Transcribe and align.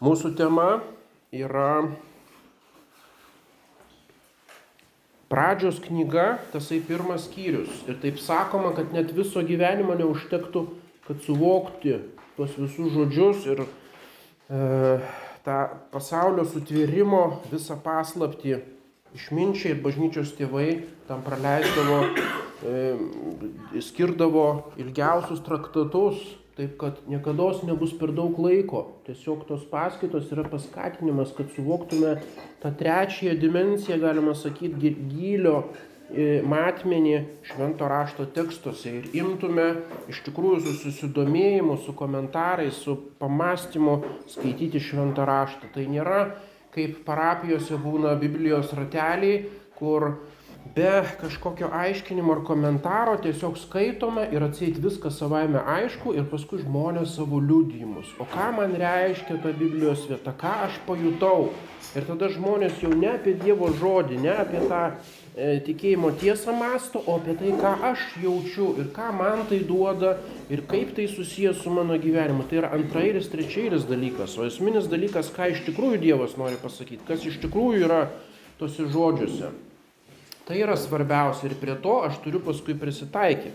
Mūsų 0.00 0.30
tema 0.32 0.78
yra 1.28 1.82
pradžios 5.28 5.76
knyga, 5.84 6.38
tasai 6.54 6.78
pirmas 6.80 7.26
skyrius. 7.28 7.82
Ir 7.84 7.98
taip 8.00 8.16
sakoma, 8.16 8.72
kad 8.72 8.94
net 8.96 9.12
viso 9.12 9.44
gyvenimo 9.44 9.92
neužtektų, 9.98 10.64
kad 11.04 11.20
suvokti 11.26 11.98
tuos 12.38 12.56
visus 12.56 12.94
žodžius 12.96 13.44
ir 13.52 13.60
e, 13.66 13.68
tą 15.44 15.58
pasaulio 15.92 16.48
sutvėrimo 16.48 17.22
visą 17.52 17.76
paslapti 17.84 18.56
išminčiai 19.18 19.74
ir 19.74 19.84
bažnyčios 19.84 20.32
tėvai 20.38 20.86
tam 21.10 21.20
praleisdavo, 21.26 22.00
e, 22.64 23.80
skirdavo 23.84 24.46
ilgiausius 24.80 25.44
traktatus, 25.44 26.24
taip 26.60 26.76
kad 26.78 26.98
niekada 27.08 27.50
nebus 27.64 27.92
per 27.96 28.12
daug 28.12 28.36
laiko. 28.38 28.82
Tiesiog 29.06 29.46
tos 29.48 29.62
paskaitos 29.70 30.28
yra 30.34 30.44
paskatinimas, 30.44 31.32
kad 31.36 31.48
suvoktume 31.54 32.18
tą 32.60 32.72
trečiąją 32.76 33.38
dimenciją, 33.40 33.96
galima 34.00 34.34
sakyti, 34.36 34.92
gylio 35.08 35.54
e, 35.64 36.42
matmenį 36.44 37.16
švento 37.48 37.88
rašto 37.88 38.28
tekstuose 38.36 38.92
ir 38.98 39.08
imtume 39.22 39.70
iš 40.12 40.20
tikrųjų 40.28 40.60
su 40.66 40.76
susidomėjimu, 40.82 41.78
su 41.80 41.96
komentarais, 41.96 42.76
su 42.84 42.98
pamastymu 43.22 43.96
skaityti 44.28 44.82
šventą 44.90 45.24
raštą. 45.24 45.72
Tai 45.72 45.88
nėra 45.88 46.20
kaip 46.74 47.00
parapijose 47.08 47.80
būna 47.80 48.14
Biblijos 48.20 48.74
rateliai, 48.76 49.46
kur 49.80 50.12
be 50.74 51.02
kažkokio 51.20 51.68
aiškinimo 51.72 52.32
ar 52.32 52.44
komentaro 52.46 53.16
tiesiog 53.22 53.58
skaitome 53.58 54.28
ir 54.32 54.44
atseit 54.44 54.78
viskas 54.78 55.18
savaime 55.18 55.62
aišku 55.66 56.12
ir 56.14 56.26
paskui 56.30 56.60
žmonės 56.62 57.16
savo 57.16 57.40
liudijimus. 57.42 58.12
O 58.22 58.26
ką 58.28 58.50
man 58.56 58.76
reiškia 58.78 59.40
ta 59.42 59.52
Biblijos 59.52 60.04
vieta, 60.08 60.34
ką 60.36 60.52
aš 60.66 60.78
pajutau. 60.86 61.50
Ir 61.96 62.04
tada 62.06 62.28
žmonės 62.30 62.76
jau 62.84 62.92
ne 62.94 63.08
apie 63.16 63.34
Dievo 63.40 63.72
žodį, 63.74 64.20
ne 64.22 64.34
apie 64.44 64.60
tą 64.70 64.82
e, 64.90 65.56
tikėjimo 65.66 66.12
tiesą 66.20 66.54
masto, 66.54 67.02
o 67.02 67.16
apie 67.18 67.34
tai, 67.40 67.50
ką 67.58 67.72
aš 67.88 68.04
jaučiu 68.22 68.68
ir 68.78 68.92
ką 68.94 69.08
man 69.16 69.42
tai 69.50 69.58
duoda 69.66 70.12
ir 70.52 70.62
kaip 70.70 70.92
tai 70.94 71.08
susijęs 71.10 71.64
su 71.64 71.72
mano 71.74 71.98
gyvenimu. 71.98 72.46
Tai 72.46 72.60
yra 72.62 72.70
antrairis, 72.76 73.32
trečiairis 73.32 73.88
dalykas, 73.90 74.38
o 74.38 74.46
esminis 74.46 74.86
dalykas, 74.92 75.32
ką 75.34 75.50
iš 75.56 75.64
tikrųjų 75.66 75.98
Dievas 76.04 76.38
nori 76.38 76.60
pasakyti, 76.62 77.02
kas 77.08 77.26
iš 77.26 77.40
tikrųjų 77.42 77.82
yra 77.88 78.04
tose 78.60 78.86
žodžiuose. 78.86 79.50
Tai 80.48 80.58
yra 80.58 80.76
svarbiausia 80.78 81.48
ir 81.50 81.56
prie 81.60 81.76
to 81.82 82.00
aš 82.06 82.18
turiu 82.24 82.40
paskui 82.42 82.74
prisitaikyti. 82.78 83.52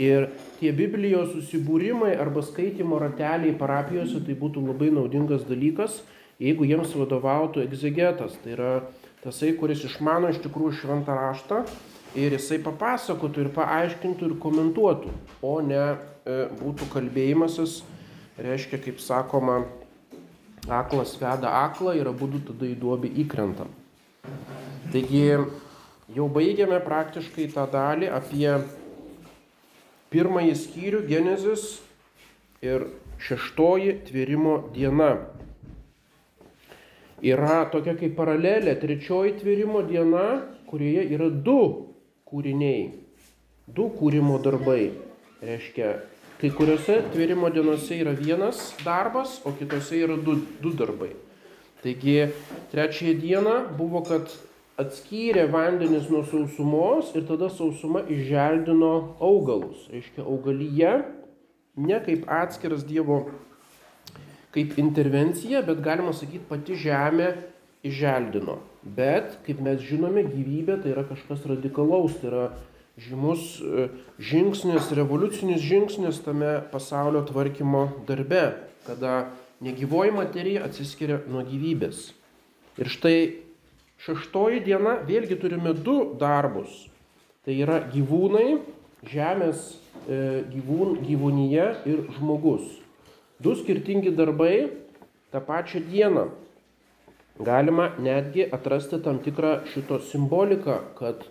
Ir 0.00 0.30
tie 0.60 0.72
Biblijos 0.72 1.34
susibūrimai 1.34 2.14
arba 2.16 2.40
skaitimo 2.44 2.96
rateliai 3.00 3.52
parapijose 3.56 4.22
tai 4.24 4.36
būtų 4.38 4.62
labai 4.64 4.88
naudingas 4.96 5.44
dalykas, 5.48 5.98
jeigu 6.40 6.64
jiems 6.64 6.94
vadovautų 6.96 7.66
egzegetas. 7.66 8.38
Tai 8.40 8.54
yra 8.54 8.70
tasai, 9.24 9.52
kuris 9.60 9.84
išmano 9.84 10.30
iš 10.32 10.40
tikrųjų 10.44 10.78
šventą 10.80 11.16
raštą 11.18 11.64
ir 12.16 12.32
jisai 12.34 12.58
papasakotų 12.64 13.44
ir 13.44 13.50
paaiškintų 13.54 14.30
ir 14.30 14.38
komentuotų, 14.42 15.12
o 15.44 15.52
ne 15.62 15.82
e, 15.84 16.38
būtų 16.58 16.88
kalbėjimasis, 16.94 17.82
reiškia, 18.40 18.80
kaip 18.82 19.04
sakoma, 19.04 19.60
aklas 20.68 21.14
veda 21.20 21.52
aklą 21.60 21.94
ir 21.98 22.08
abu 22.10 22.28
tada 22.40 22.66
į 22.66 22.74
duobį 22.80 23.12
įkrenta. 23.22 23.68
Taigi 24.90 25.26
jau 26.14 26.26
baigėme 26.32 26.80
praktiškai 26.82 27.50
tą 27.54 27.66
dalį 27.70 28.10
apie 28.14 28.48
pirmąjį 30.10 30.54
skyrių 30.58 31.04
Genezis 31.06 31.66
ir 32.64 32.88
šeštoji 33.22 34.00
tvėrimo 34.08 34.56
diena. 34.74 35.12
Yra 37.20 37.66
tokia 37.70 37.94
kaip 38.00 38.16
paralelė, 38.16 38.74
trečioji 38.80 39.36
tvėrimo 39.42 39.84
diena, 39.86 40.40
kurioje 40.70 41.04
yra 41.14 41.28
du 41.30 41.60
kūriniai, 42.30 42.88
du 43.68 43.90
kūrimo 43.92 44.38
darbai. 44.42 44.94
Reiškia, 45.44 45.92
kai 46.40 46.50
kuriuose 46.56 47.00
tvėrimo 47.12 47.48
dienose 47.52 48.00
yra 48.00 48.14
vienas 48.16 48.70
darbas, 48.84 49.38
o 49.44 49.52
kitose 49.56 50.00
yra 50.00 50.16
du, 50.16 50.38
du 50.64 50.72
darbai. 50.76 51.12
Taigi 51.84 52.16
trečiąją 52.72 53.20
dieną 53.20 53.54
buvo, 53.76 54.02
kad 54.04 54.32
atskyrė 54.80 55.46
vandenis 55.52 56.08
nuo 56.12 56.22
sausumos 56.28 57.12
ir 57.14 57.26
tada 57.28 57.50
sausuma 57.52 58.02
išželdino 58.08 58.92
augalus. 59.20 59.86
Reiškia, 59.92 60.24
augalyje 60.24 60.94
ne 61.80 62.00
kaip 62.04 62.26
atskiras 62.30 62.84
Dievo, 62.86 63.22
kaip 64.54 64.78
intervencija, 64.80 65.62
bet 65.66 65.82
galima 65.84 66.14
sakyti 66.16 66.46
pati 66.48 66.78
žemė 66.78 67.30
išželdino. 67.86 68.58
Bet, 68.80 69.36
kaip 69.46 69.60
mes 69.64 69.82
žinome, 69.84 70.24
gyvybė 70.28 70.80
tai 70.82 70.94
yra 70.94 71.04
kažkas 71.08 71.44
radikalaus, 71.48 72.16
tai 72.20 72.30
yra 72.32 72.46
žymus 73.00 73.60
e, 73.60 73.88
žingsnis, 74.20 74.90
revoliucinis 74.96 75.60
žingsnis 75.64 76.20
tame 76.24 76.58
pasaulio 76.72 77.22
tvarkymo 77.28 77.86
darbe, 78.08 78.50
kada 78.86 79.30
negyvoji 79.64 80.16
materija 80.16 80.64
atsiskiria 80.68 81.20
nuo 81.28 81.44
gyvybės. 81.46 82.10
Ir 82.80 82.88
štai 82.88 83.16
Šeštoji 84.00 84.62
diena 84.64 84.94
vėlgi 85.04 85.36
turime 85.40 85.74
du 85.76 86.14
darbus. 86.20 86.86
Tai 87.44 87.52
yra 87.52 87.82
gyvūnai, 87.92 88.60
žemės 89.10 89.74
e, 90.08 90.40
gyvūn, 90.48 90.94
gyvūnyje 91.04 91.66
ir 91.88 92.06
žmogus. 92.16 92.78
Du 93.40 93.52
skirtingi 93.56 94.12
darbai 94.16 94.70
tą 95.32 95.42
pačią 95.44 95.82
dieną. 95.90 96.30
Galima 97.40 97.90
netgi 98.00 98.44
atrasti 98.52 99.02
tam 99.04 99.20
tikrą 99.24 99.62
šito 99.72 100.00
simboliką, 100.08 100.80
kad 100.96 101.24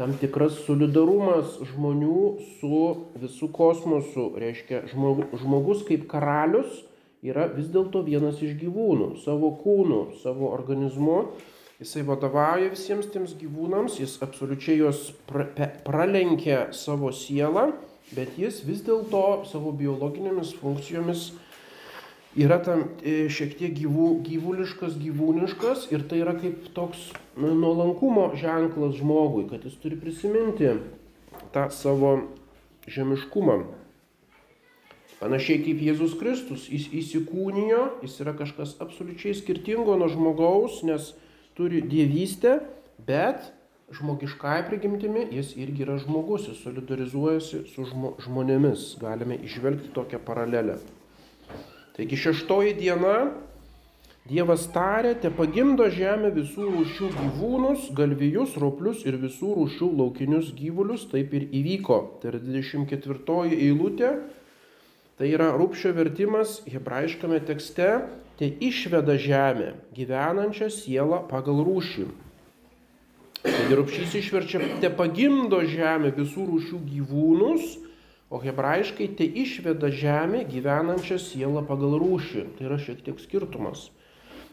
tam 0.00 0.16
tikras 0.20 0.58
solidarumas 0.64 1.58
žmonių 1.70 2.24
su 2.56 2.80
visų 3.20 3.48
kosmosu, 3.52 4.30
reiškia 4.40 4.86
žmogus 4.92 5.84
kaip 5.88 6.08
karalius 6.08 6.82
yra 7.20 7.44
vis 7.52 7.68
dėlto 7.72 8.00
vienas 8.04 8.40
iš 8.40 8.56
gyvūnų, 8.60 9.14
savo 9.24 9.52
kūnu, 9.60 10.02
savo 10.22 10.48
organizmu 10.56 11.18
Jisai 11.80 12.02
vadovauja 12.04 12.68
visiems 12.68 13.06
tiems 13.08 13.30
gyvūnams, 13.40 13.94
jis 14.02 14.18
absoliučiai 14.20 14.82
juos 14.82 15.06
pra, 15.24 15.46
pralenkia 15.86 16.66
savo 16.76 17.08
sielą, 17.16 17.70
bet 18.12 18.34
jis 18.36 18.58
vis 18.66 18.82
dėlto 18.84 19.46
savo 19.48 19.72
biologinėmis 19.72 20.52
funkcijomis 20.60 21.30
yra 22.36 22.58
tam 22.62 22.84
e, 23.00 23.30
šiek 23.32 23.56
tiek 23.56 23.72
gyvų, 23.78 24.10
gyvuliškas, 24.26 24.98
gyvūniškas 25.00 25.88
ir 25.94 26.04
tai 26.10 26.20
yra 26.20 26.36
kaip 26.36 26.68
toks 26.76 27.10
nu, 27.40 27.54
nuolankumo 27.54 28.28
ženklas 28.36 28.98
žmogui, 29.00 29.46
kad 29.48 29.64
jis 29.64 29.80
turi 29.80 29.96
prisiminti 29.96 30.76
tą 31.54 31.70
savo 31.72 32.12
žemiškumą. 32.90 33.62
Panašiai 35.20 35.64
kaip 35.64 35.80
Jėzus 35.84 36.14
Kristus, 36.20 36.68
jis 36.68 36.86
įsikūnijo, 36.96 37.82
jis 38.04 38.20
yra 38.20 38.36
kažkas 38.36 38.76
absoliučiai 38.80 39.34
skirtingo 39.36 39.98
nuo 40.00 40.12
žmogaus, 40.12 40.80
nes 40.84 41.10
turi 41.58 41.82
dievystę, 41.82 42.58
bet 43.06 43.50
žmogiškąją 43.94 44.64
prigimtimi 44.68 45.26
jis 45.34 45.52
irgi 45.58 45.84
yra 45.86 45.98
žmogus, 45.98 46.48
jis 46.48 46.62
solidarizuojasi 46.64 47.64
su 47.72 47.86
žmo, 47.90 48.14
žmonėmis. 48.22 48.94
Galime 49.02 49.38
išvelgti 49.46 49.92
tokią 49.96 50.22
paralelę. 50.26 50.78
Taigi 51.96 52.16
šeštoji 52.16 52.76
diena 52.78 53.16
Dievas 54.28 54.66
tarė, 54.70 55.14
te 55.16 55.30
pagimdo 55.32 55.86
žemę 55.90 56.28
visų 56.34 56.66
rūšių 56.68 57.06
gyvūnus, 57.16 57.86
galvijus, 57.96 58.52
roplius 58.60 59.00
ir 59.08 59.16
visų 59.18 59.54
rūšių 59.56 59.88
laukinius 59.96 60.52
gyvulius, 60.54 61.06
taip 61.10 61.32
ir 61.34 61.46
įvyko. 61.48 61.96
Tai 62.20 62.28
yra 62.34 62.40
24 62.44 63.56
eilutė, 63.56 64.10
tai 65.16 65.32
yra 65.32 65.48
rūpšio 65.56 65.94
vertimas 65.96 66.60
hebrajiškame 66.68 67.40
tekste, 67.48 67.88
te 68.40 68.48
išveda 68.48 69.18
žemę 69.20 69.74
gyvenančią 69.92 70.70
sielą 70.72 71.26
pagal 71.28 71.60
rūšį. 71.66 72.06
Taigi 73.44 73.76
rupšys 73.76 74.14
išverčia, 74.16 74.60
te 74.80 74.88
pagimdo 74.92 75.60
žemę 75.68 76.12
visų 76.16 76.46
rūšių 76.48 76.80
gyvūnus, 76.88 77.74
o 78.32 78.40
hebrajiškai 78.40 79.10
te 79.18 79.26
išveda 79.42 79.90
žemę 79.92 80.46
gyvenančią 80.48 81.18
sielą 81.20 81.66
pagal 81.68 81.98
rūšį. 82.00 82.46
Tai 82.56 82.68
yra 82.70 82.78
šiek 82.80 83.02
tiek 83.04 83.20
skirtumas. 83.20 83.90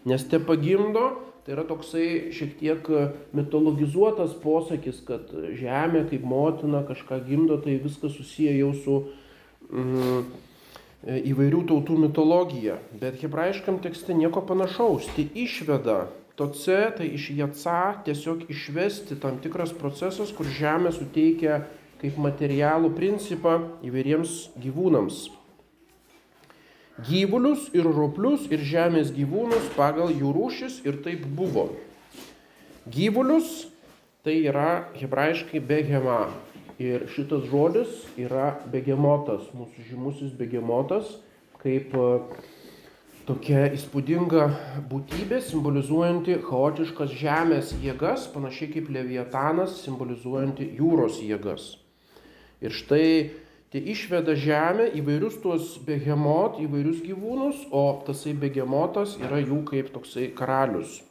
Nes 0.08 0.24
te 0.28 0.40
pagimdo, 0.44 1.06
tai 1.46 1.56
yra 1.56 1.64
toksai 1.68 2.34
šiek 2.36 2.58
tiek 2.60 2.90
mitologizuotas 3.36 4.36
posakis, 4.44 5.00
kad 5.08 5.32
žemė 5.32 6.04
kaip 6.12 6.28
motina 6.28 6.84
kažką 6.88 7.22
gimdo, 7.28 7.60
tai 7.64 7.80
viskas 7.84 8.20
susiję 8.20 8.58
jau 8.60 8.74
su 8.76 8.98
mm, 9.72 10.28
įvairių 11.06 11.64
tautų 11.70 11.98
mitologija, 12.08 12.80
bet 13.00 13.20
hebrajiškam 13.22 13.82
tekste 13.84 14.16
nieko 14.18 14.42
panašaus. 14.42 15.06
Tai 15.14 15.28
išveda, 15.38 15.98
toce, 16.40 16.80
tai 16.98 17.10
iš 17.18 17.30
jaca 17.38 18.02
tiesiog 18.06 18.48
išvesti 18.50 19.20
tam 19.22 19.38
tikras 19.44 19.74
procesas, 19.78 20.34
kur 20.34 20.50
žemė 20.50 20.94
suteikia 20.96 21.66
kaip 22.02 22.18
materialų 22.22 22.94
principą 22.98 23.58
įvairiems 23.86 24.48
gyvūnams. 24.62 25.28
gyvulius 27.06 27.68
ir 27.78 27.86
roplius 27.86 28.48
ir 28.50 28.62
žemės 28.66 29.12
gyvūnus 29.14 29.70
pagal 29.76 30.10
jų 30.10 30.32
rūšis 30.34 30.80
ir 30.86 30.98
taip 31.06 31.26
buvo. 31.38 31.70
Gyvulius 32.90 33.68
tai 34.26 34.40
yra 34.50 34.90
hebrajiškai 34.98 35.62
behema. 35.62 36.28
Ir 36.78 37.08
šitas 37.10 37.48
žodis 37.50 38.04
yra 38.22 38.52
begemotas, 38.70 39.48
mūsų 39.58 39.86
žymusis 39.88 40.34
begemotas, 40.38 41.08
kaip 41.64 41.96
e, 41.98 42.10
tokia 43.26 43.64
įspūdinga 43.74 44.44
būtybė, 44.92 45.40
simbolizuojanti 45.42 46.36
chaotiškas 46.46 47.16
žemės 47.18 47.72
jėgas, 47.82 48.28
panašiai 48.30 48.70
kaip 48.76 48.92
leviatanas, 48.94 49.80
simbolizuojanti 49.88 50.70
jūros 50.78 51.18
jėgas. 51.26 51.66
Ir 52.62 52.78
štai 52.78 53.08
tai 53.74 53.82
išveda 53.94 54.36
žemę 54.38 54.86
įvairius 55.02 55.42
tuos 55.42 55.74
begemot, 55.88 56.62
įvairius 56.62 57.02
gyvūnus, 57.04 57.66
o 57.74 58.04
tasai 58.06 58.36
begemotas 58.38 59.18
yra 59.18 59.42
jų 59.42 59.64
kaip 59.68 59.90
toksai 59.98 60.30
karalius. 60.38 61.02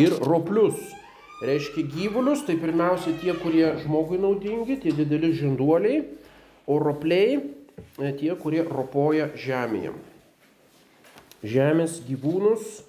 Ir 0.00 0.14
roplius 0.20 0.84
reiškia 1.44 1.84
gyvulius, 1.92 2.44
tai 2.46 2.56
pirmiausia 2.60 3.14
tie, 3.20 3.34
kurie 3.38 3.66
žmogui 3.82 4.18
naudingi, 4.20 4.78
tie 4.82 4.94
dideli 4.96 5.32
žinduoliai, 5.36 6.02
o 6.66 6.78
ropliai 6.80 7.38
e, 7.40 8.10
tie, 8.18 8.32
kurie 8.40 8.64
ropoja 8.64 9.28
žemėje. 9.38 9.92
Žemės 11.44 11.98
gyvūnus, 12.06 12.80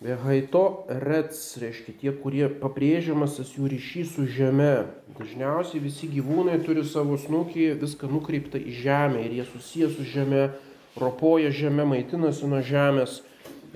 behaito 0.00 0.86
rets, 0.88 1.56
reiškia 1.60 1.96
tie, 2.00 2.12
kurie 2.16 2.48
pabrėžiamas 2.60 3.36
tas 3.38 3.52
jų 3.56 3.68
ryšys 3.72 4.16
su 4.16 4.26
žeme. 4.28 4.86
Dažniausiai 5.18 5.82
visi 5.84 6.08
gyvūnai 6.12 6.58
turi 6.64 6.84
savo 6.88 7.18
snukį, 7.20 7.74
viską 7.80 8.08
nukreipta 8.12 8.60
į 8.60 8.76
žemę 8.82 9.24
ir 9.24 9.38
jie 9.40 9.48
susijęs 9.52 9.96
su 9.96 10.08
žeme, 10.08 10.50
ropoja 10.96 11.52
žemę, 11.52 11.84
maitinasi 11.88 12.48
nuo 12.48 12.62
žemės. 12.64 13.20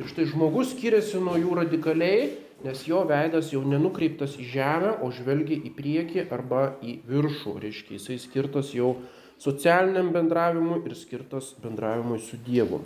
Ir 0.01 0.09
štai 0.09 0.25
žmogus 0.31 0.73
skiriasi 0.73 1.21
nuo 1.21 1.37
jų 1.37 1.59
radikaliai 1.59 2.31
nes 2.65 2.83
jo 2.87 3.03
veidas 3.09 3.51
jau 3.55 3.63
nenukreiptas 3.65 4.37
į 4.41 4.47
žemę, 4.53 4.95
o 5.05 5.11
žvelgia 5.15 5.59
į 5.65 5.73
priekį 5.77 6.27
arba 6.29 6.75
į 6.85 7.01
viršų. 7.09 7.57
Reiškia, 7.65 7.97
jisai 7.97 8.19
skirtas 8.21 8.75
jau 8.77 8.95
socialiniam 9.41 10.13
bendravimui 10.13 10.83
ir 10.85 10.97
skirtas 10.99 11.55
bendravimui 11.63 12.21
su 12.25 12.39
Dievu. 12.45 12.83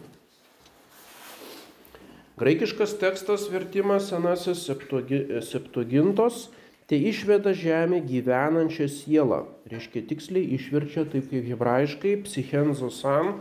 Graikiškas 2.38 2.96
tekstas 2.98 3.46
vertimas 3.46 4.08
senasis 4.10 4.64
septuagintos, 4.66 6.48
tai 6.90 6.98
išveda 7.10 7.52
žemė 7.54 8.00
gyvenančią 8.02 8.88
sielą. 8.90 9.44
Reiškia, 9.70 10.02
tiksliai 10.10 10.56
išverčia 10.56 11.06
taip 11.12 11.30
kaip 11.30 11.46
hebrajiškai 11.46 12.16
psichenzosan, 12.26 13.36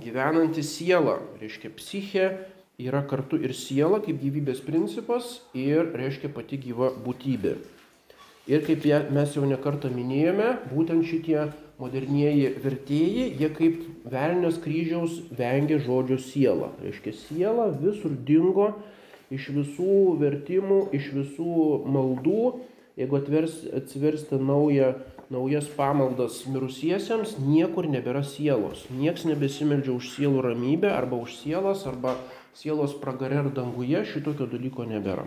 gyvenanti 0.00 0.64
siela. 0.64 1.16
Reiškia, 1.40 1.72
psiche 1.76 2.26
yra 2.86 3.02
kartu 3.08 3.38
ir 3.40 3.54
siela 3.56 4.00
kaip 4.04 4.20
gyvybės 4.22 4.62
principas 4.64 5.40
ir 5.56 5.92
reiškia 5.96 6.32
pati 6.34 6.60
gyva 6.60 6.92
būtybė. 7.04 7.56
Ir 8.50 8.64
kaip 8.66 8.86
mes 9.14 9.34
jau 9.36 9.44
nekartą 9.46 9.90
minėjome, 9.92 10.54
būtent 10.72 11.04
šitie 11.06 11.50
modernieji 11.80 12.54
vertėjai, 12.64 13.26
jie 13.40 13.50
kaip 13.56 13.82
velnės 14.10 14.58
kryžiaus 14.64 15.20
vengia 15.36 15.78
žodžio 15.80 16.18
siela. 16.20 16.72
Reiškia, 16.82 17.14
siela 17.26 17.68
visur 17.70 18.16
dingo 18.26 18.72
iš 19.30 19.50
visų 19.54 20.18
vertimų, 20.20 20.82
iš 20.96 21.12
visų 21.14 21.54
maldų. 21.86 22.42
Jeigu 22.98 23.16
atvers, 23.20 23.54
atsiversti 23.76 24.36
naują, 24.42 24.90
naujas 25.32 25.68
pamaldas 25.76 26.42
mirusiesiems, 26.50 27.36
niekur 27.38 27.86
nebėra 27.88 28.24
sielos. 28.26 28.82
Niekas 28.90 29.24
nebesimeldžia 29.30 29.94
už 29.94 30.10
sielų 30.16 30.42
ramybę 30.50 30.90
arba 30.90 31.20
už 31.22 31.38
sielas 31.38 31.86
arba 31.88 32.16
sielos 32.54 32.94
pragare 33.00 33.40
ar 33.44 33.50
danguje 33.54 34.02
šitokio 34.12 34.48
dalyko 34.50 34.86
nebėra. 34.88 35.26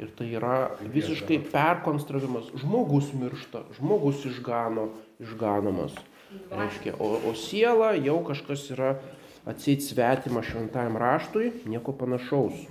Ir 0.00 0.10
tai 0.18 0.26
yra 0.34 0.74
visiškai 0.90 1.38
perkonstravimas. 1.52 2.48
Žmogus 2.58 3.12
miršta, 3.14 3.62
žmogus 3.76 4.24
išgano, 4.26 4.88
išganomas. 5.22 5.94
Reiškia, 6.50 6.96
o, 6.98 7.12
o 7.30 7.34
siela 7.38 7.92
jau 7.94 8.18
kažkas 8.26 8.66
yra 8.74 8.96
atseit 9.46 9.84
svetima 9.86 10.42
šventajam 10.42 10.98
raštui, 10.98 11.52
nieko 11.70 11.94
panašaus. 11.94 12.64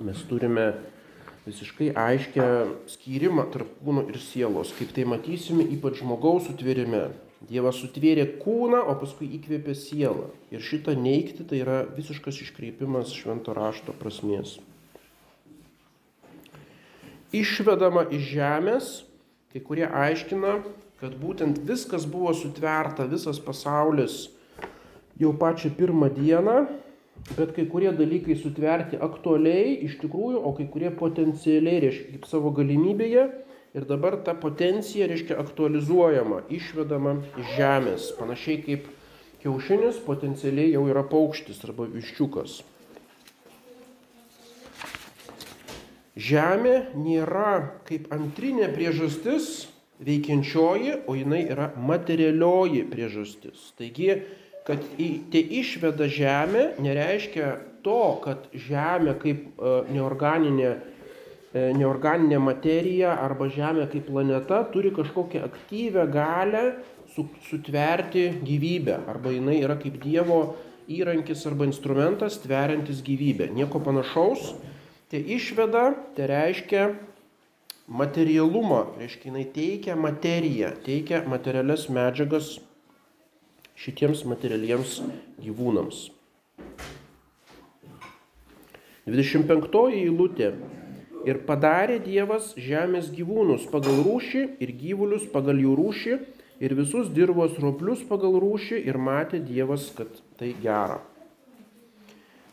Mes 0.00 0.20
turime 0.28 0.66
visiškai 1.46 1.90
aiškę 1.96 2.46
skyrimą 2.90 3.46
tarp 3.54 3.72
kūno 3.80 4.04
ir 4.10 4.20
sielos. 4.20 4.74
Kaip 4.76 4.92
tai 4.96 5.06
matysime, 5.08 5.64
ypač 5.72 6.02
žmogaus 6.02 6.50
sutvėrime. 6.50 7.08
Dievas 7.48 7.78
sutvėrė 7.80 8.26
kūną, 8.42 8.82
o 8.84 8.94
paskui 9.00 9.30
įkvėpė 9.38 9.72
sielą. 9.72 10.26
Ir 10.52 10.60
šitą 10.60 10.92
neikti 10.98 11.46
tai 11.48 11.62
yra 11.62 11.78
visiškas 11.96 12.42
iškreipimas 12.44 13.14
švento 13.16 13.54
rašto 13.56 13.94
prasmės. 13.96 14.58
Išvedama 17.32 18.04
iš 18.12 18.26
žemės, 18.34 18.90
kai 19.54 19.62
kurie 19.64 19.86
aiškina, 19.88 20.58
kad 21.00 21.16
būtent 21.16 21.62
viskas 21.64 22.04
buvo 22.04 22.34
sutverta, 22.36 23.06
visas 23.08 23.40
pasaulis 23.40 24.26
jau 25.20 25.32
pačią 25.40 25.70
pirmą 25.78 26.10
dieną, 26.12 26.66
bet 27.36 27.54
kai 27.56 27.64
kurie 27.70 27.92
dalykai 27.96 28.36
sutverti 28.36 29.00
aktualiai 29.00 29.78
iš 29.86 29.96
tikrųjų, 30.02 30.42
o 30.44 30.52
kai 30.58 30.66
kurie 30.68 30.90
potencialiai, 30.92 31.80
reiškia, 31.86 32.10
kaip 32.16 32.28
savo 32.28 32.52
galimybėje 32.56 33.30
ir 33.74 33.86
dabar 33.86 34.18
ta 34.24 34.34
potencija, 34.34 35.06
reiškia, 35.10 35.38
aktualizuojama, 35.40 36.42
išvedama 36.50 37.16
iš 37.38 37.54
žemės, 37.56 38.10
panašiai 38.18 38.58
kaip 38.66 38.88
kiaušinis 39.42 40.02
potencialiai 40.04 40.74
jau 40.74 40.84
yra 40.90 41.04
paukštis 41.06 41.62
arba 41.68 41.86
viščiukas. 41.90 42.60
Žemė 46.20 46.74
nėra 47.00 47.52
kaip 47.88 48.10
antrinė 48.12 48.68
priežastis 48.74 49.70
veikiančioji, 50.04 51.04
o 51.08 51.14
jinai 51.16 51.44
yra 51.52 51.70
materialioji 51.78 52.82
priežastis. 52.90 53.70
Taigi, 53.78 54.18
kad 54.66 54.82
tai 55.32 55.42
išveda 55.60 56.08
žemė, 56.10 56.64
nereiškia 56.82 57.52
to, 57.86 58.02
kad 58.24 58.48
žemė 58.52 59.16
kaip 59.22 59.46
e, 59.46 59.74
neorganinė 59.94 60.72
neorganinė 61.54 62.38
materija 62.38 63.16
arba 63.18 63.48
Žemė 63.50 63.88
kaip 63.90 64.06
planeta 64.06 64.62
turi 64.70 64.92
kažkokią 64.94 65.42
aktyvę 65.48 66.06
galę 66.12 66.64
su, 67.14 67.26
sutverti 67.48 68.28
gyvybę, 68.46 69.00
arba 69.10 69.32
jinai 69.34 69.58
yra 69.64 69.74
kaip 69.80 69.98
Dievo 70.02 70.40
įrankis 70.90 71.42
arba 71.50 71.66
instrumentas 71.66 72.38
tveriantis 72.44 73.02
gyvybę. 73.06 73.50
Nieko 73.54 73.82
panašaus. 73.82 74.54
Tai 75.10 75.18
išveda, 75.18 75.88
tai 76.14 76.28
reiškia 76.30 76.84
materialumą, 77.90 78.84
reiškia 79.00 79.32
jinai 79.32 79.46
teikia 79.50 79.96
materiją, 79.98 80.70
teikia 80.86 81.24
materialias 81.26 81.88
medžiagas 81.90 82.60
šitiems 83.74 84.22
materialiems 84.30 85.00
gyvūnams. 85.42 86.04
25 89.10 89.80
eilutė 89.98 90.52
Ir 91.28 91.42
padarė 91.44 91.98
Dievas 92.00 92.54
žemės 92.56 93.10
gyvūnus 93.12 93.66
pagal 93.68 94.00
rūšį 94.06 94.44
ir 94.64 94.72
gyvulius 94.80 95.26
pagal 95.32 95.60
jų 95.60 95.74
rūšį 95.76 96.14
ir 96.64 96.74
visus 96.76 97.10
dirvos 97.12 97.58
roplius 97.60 98.00
pagal 98.08 98.38
rūšį 98.40 98.80
ir 98.88 98.96
matė 99.00 99.40
Dievas, 99.44 99.90
kad 99.96 100.08
tai 100.40 100.54
gera. 100.62 101.00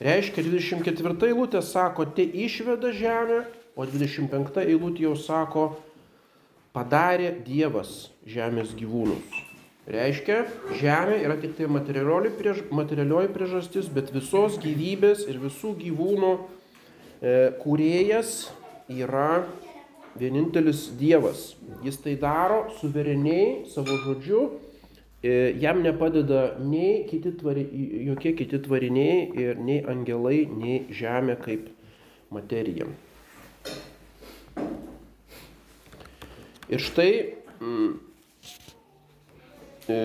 Reiškia, 0.04 0.44
24 0.46 1.32
eilutė 1.32 1.64
sako, 1.66 2.06
te 2.14 2.22
išveda 2.22 2.92
žemę, 2.94 3.42
o 3.74 3.86
25 3.88 4.62
eilutė 4.68 5.08
jau 5.08 5.16
sako, 5.18 5.66
padarė 6.76 7.32
Dievas 7.48 8.12
žemės 8.28 8.76
gyvūnus. 8.78 9.44
Reiškia, 9.88 10.42
žemė 10.78 11.22
yra 11.24 11.38
tik 11.40 11.56
tai 11.56 11.70
materialioji 11.72 13.32
priežastis, 13.32 13.88
bet 13.88 14.12
visos 14.12 14.60
gyvybės 14.60 15.24
ir 15.32 15.40
visų 15.40 15.72
gyvūnų 15.80 16.32
e, 16.36 17.36
kūrėjas 17.64 18.34
yra 18.90 19.46
vienintelis 20.18 20.88
Dievas. 20.98 21.56
Jis 21.84 22.00
tai 22.02 22.16
daro 22.20 22.68
suvereniai 22.80 23.66
savo 23.70 23.98
žodžiu, 24.04 24.44
e, 25.22 25.54
jam 25.62 25.82
nepadeda 25.84 26.58
nei 26.64 27.04
kiti 27.10 27.34
tvari, 27.38 27.68
jokie 28.08 28.34
kiti 28.38 28.60
tvariniai 28.64 29.28
ir 29.38 29.60
nei 29.60 29.84
angelai, 29.86 30.46
nei 30.48 30.86
žemė 30.90 31.38
kaip 31.44 31.70
materija. 32.34 32.88
Ir 36.68 36.82
štai 36.84 37.12
mm, 37.62 37.92
e, 39.88 40.00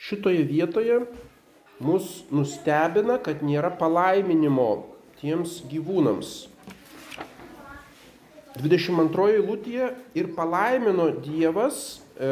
šitoje 0.00 0.46
vietoje 0.48 1.02
mus 1.80 2.22
nustebina, 2.32 3.18
kad 3.22 3.42
nėra 3.44 3.72
palaiminimo 3.80 4.70
tiems 5.20 5.60
gyvūnams. 5.70 6.50
22 8.60 9.36
eilutėje 9.38 9.90
ir 10.18 10.30
palaimino 10.36 11.06
Dievas 11.22 12.00
e, 12.18 12.30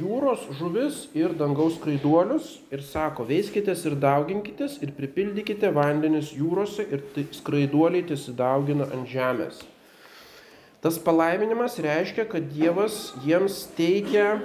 jūros 0.00 0.42
žuvis 0.58 1.04
ir 1.16 1.32
dangaus 1.38 1.76
skraiduolius 1.78 2.56
ir 2.74 2.82
sako, 2.84 3.24
veiskitės 3.28 3.84
ir 3.88 3.96
dauginkitės 4.02 4.80
ir 4.84 4.92
pripildykite 4.96 5.70
vandenis 5.74 6.34
jūrose 6.36 6.84
ir 6.90 7.04
skraiduoliai 7.36 8.04
tiesidaugina 8.08 8.90
ant 8.90 9.08
žemės. 9.08 9.62
Tas 10.80 10.96
palaiminimas 11.00 11.76
reiškia, 11.80 12.24
kad 12.28 12.50
Dievas 12.52 13.10
jiems 13.24 13.62
teikia 13.76 14.40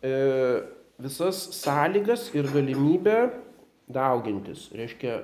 e, 0.00 0.14
visas 1.02 1.40
sąlygas 1.60 2.30
ir 2.34 2.48
galimybę 2.54 3.18
daugintis. 3.88 4.68
Reiškia, 4.74 5.22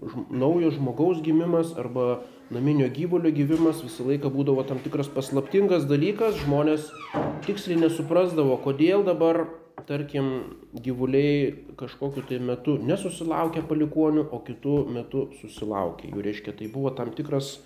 žm 0.00 0.26
naujo 0.30 0.70
žmogaus 0.74 1.22
gimimas 1.22 1.72
arba 1.78 2.22
naminio 2.50 2.88
gyvulio 2.90 3.32
gyvimas 3.34 3.82
visą 3.84 4.06
laiką 4.08 4.30
būdavo 4.32 4.64
tam 4.68 4.80
tikras 4.84 5.10
paslaptingas 5.12 5.86
dalykas, 5.90 6.38
žmonės 6.44 6.88
tiksliai 7.46 7.78
nesuprasdavo, 7.84 8.56
kodėl 8.64 9.04
dabar, 9.06 9.44
tarkim, 9.88 10.30
gyvuliai 10.74 11.74
kažkokiu 11.80 12.24
tai 12.28 12.40
metu 12.42 12.76
nesusilaukia 12.78 13.62
palikonių, 13.68 14.26
o 14.32 14.40
kitų 14.46 14.76
metu 14.92 15.28
susilaukia. 15.40 16.10
Jų 16.10 16.24
reiškia, 16.26 16.56
tai 16.58 16.68
buvo 16.72 16.92
tam 16.96 17.14
tikras 17.16 17.58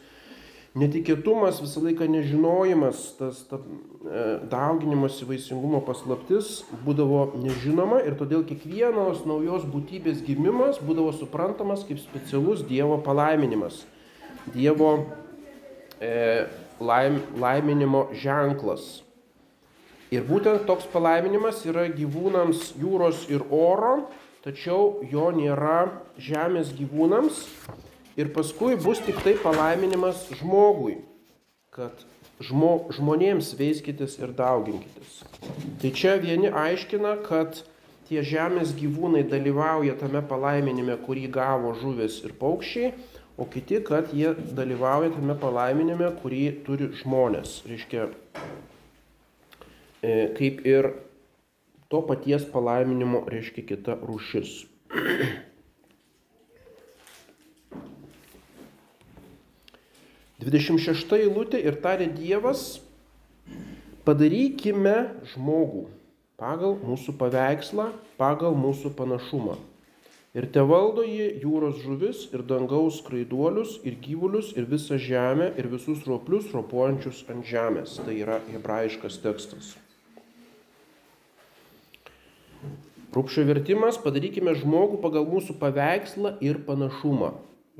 netikėtumas, 0.78 1.60
visą 1.62 1.82
laiką 1.84 2.08
nežinojimas, 2.10 3.02
tas 3.18 3.42
ta, 3.46 3.60
e, 3.60 4.24
dauginimas 4.50 5.20
įvaisingumo 5.22 5.80
paslaptis 5.86 6.64
būdavo 6.86 7.28
nežinoma 7.38 8.00
ir 8.02 8.16
todėl 8.18 8.42
kiekvienos 8.48 9.22
naujos 9.28 9.66
būtybės 9.70 10.24
gimimas 10.26 10.80
būdavo 10.82 11.14
suprantamas 11.14 11.86
kaip 11.86 12.02
specialus 12.02 12.64
Dievo 12.66 12.98
palaiminimas, 13.06 13.84
Dievo 14.54 14.90
e, 16.02 16.46
laim, 16.82 17.22
laiminimo 17.38 18.08
ženklas. 18.18 19.04
Ir 20.14 20.26
būtent 20.26 20.66
toks 20.66 20.86
palaiminimas 20.90 21.62
yra 21.66 21.86
gyvūnams 21.90 22.74
jūros 22.82 23.24
ir 23.30 23.46
oro, 23.50 24.10
tačiau 24.44 25.00
jo 25.10 25.30
nėra 25.34 25.86
žemės 26.20 26.74
gyvūnams 26.76 27.46
Ir 28.14 28.30
paskui 28.30 28.76
bus 28.78 29.00
tik 29.02 29.16
tai 29.24 29.34
palaiminimas 29.42 30.28
žmogui, 30.38 31.00
kad 31.74 32.04
žmo, 32.42 32.86
žmonėms 32.94 33.54
veiskitės 33.58 34.18
ir 34.20 34.34
dauginkitės. 34.38 35.22
Tai 35.82 35.90
čia 35.98 36.14
vieni 36.22 36.50
aiškina, 36.50 37.16
kad 37.26 37.62
tie 38.08 38.22
žemės 38.22 38.74
gyvūnai 38.78 39.24
dalyvauja 39.26 39.96
tame 39.98 40.22
palaiminime, 40.28 40.94
kurį 41.06 41.26
gavo 41.34 41.72
žuvis 41.80 42.20
ir 42.26 42.36
paukščiai, 42.38 42.92
o 43.34 43.48
kiti, 43.50 43.80
kad 43.82 44.12
jie 44.14 44.30
dalyvauja 44.54 45.10
tame 45.16 45.34
palaiminime, 45.40 46.12
kurį 46.22 46.44
turi 46.68 46.92
žmonės. 47.00 47.64
Reiškia, 47.66 48.06
e, 50.02 50.14
kaip 50.38 50.62
ir 50.70 50.92
to 51.90 52.04
paties 52.06 52.46
palaiminimo 52.54 53.24
reiškia 53.26 53.66
kita 53.72 53.98
rūšis. 54.06 54.54
26 60.44 61.18
eilutė 61.18 61.60
ir 61.64 61.78
tarė 61.82 62.08
Dievas, 62.12 62.80
padarykime 64.04 64.96
žmogų 65.34 65.86
pagal 66.40 66.74
mūsų 66.82 67.14
paveikslą, 67.20 67.92
pagal 68.18 68.56
mūsų 68.58 68.92
panašumą. 68.98 69.56
Ir 70.34 70.48
te 70.50 70.64
valdo 70.66 71.04
jį 71.06 71.28
jūros 71.44 71.78
žuvis 71.84 72.24
ir 72.34 72.42
dangaus 72.42 72.96
skraiduolius 72.98 73.76
ir 73.86 73.94
gyvulius 74.02 74.50
ir 74.58 74.66
visą 74.66 74.98
žemę 74.98 75.52
ir 75.54 75.68
visus 75.70 76.02
roplius 76.08 76.48
ropuojančius 76.50 77.22
ant 77.30 77.46
žemės. 77.46 78.00
Tai 78.02 78.16
yra 78.18 78.40
hebrajiškas 78.48 79.20
tekstas. 79.22 79.68
Rūpšio 83.14 83.44
vertimas 83.46 84.00
padarykime 84.02 84.56
žmogų 84.58 84.98
pagal 85.04 85.28
mūsų 85.30 85.54
paveikslą 85.60 86.34
ir 86.42 86.58
panašumą. 86.66 87.30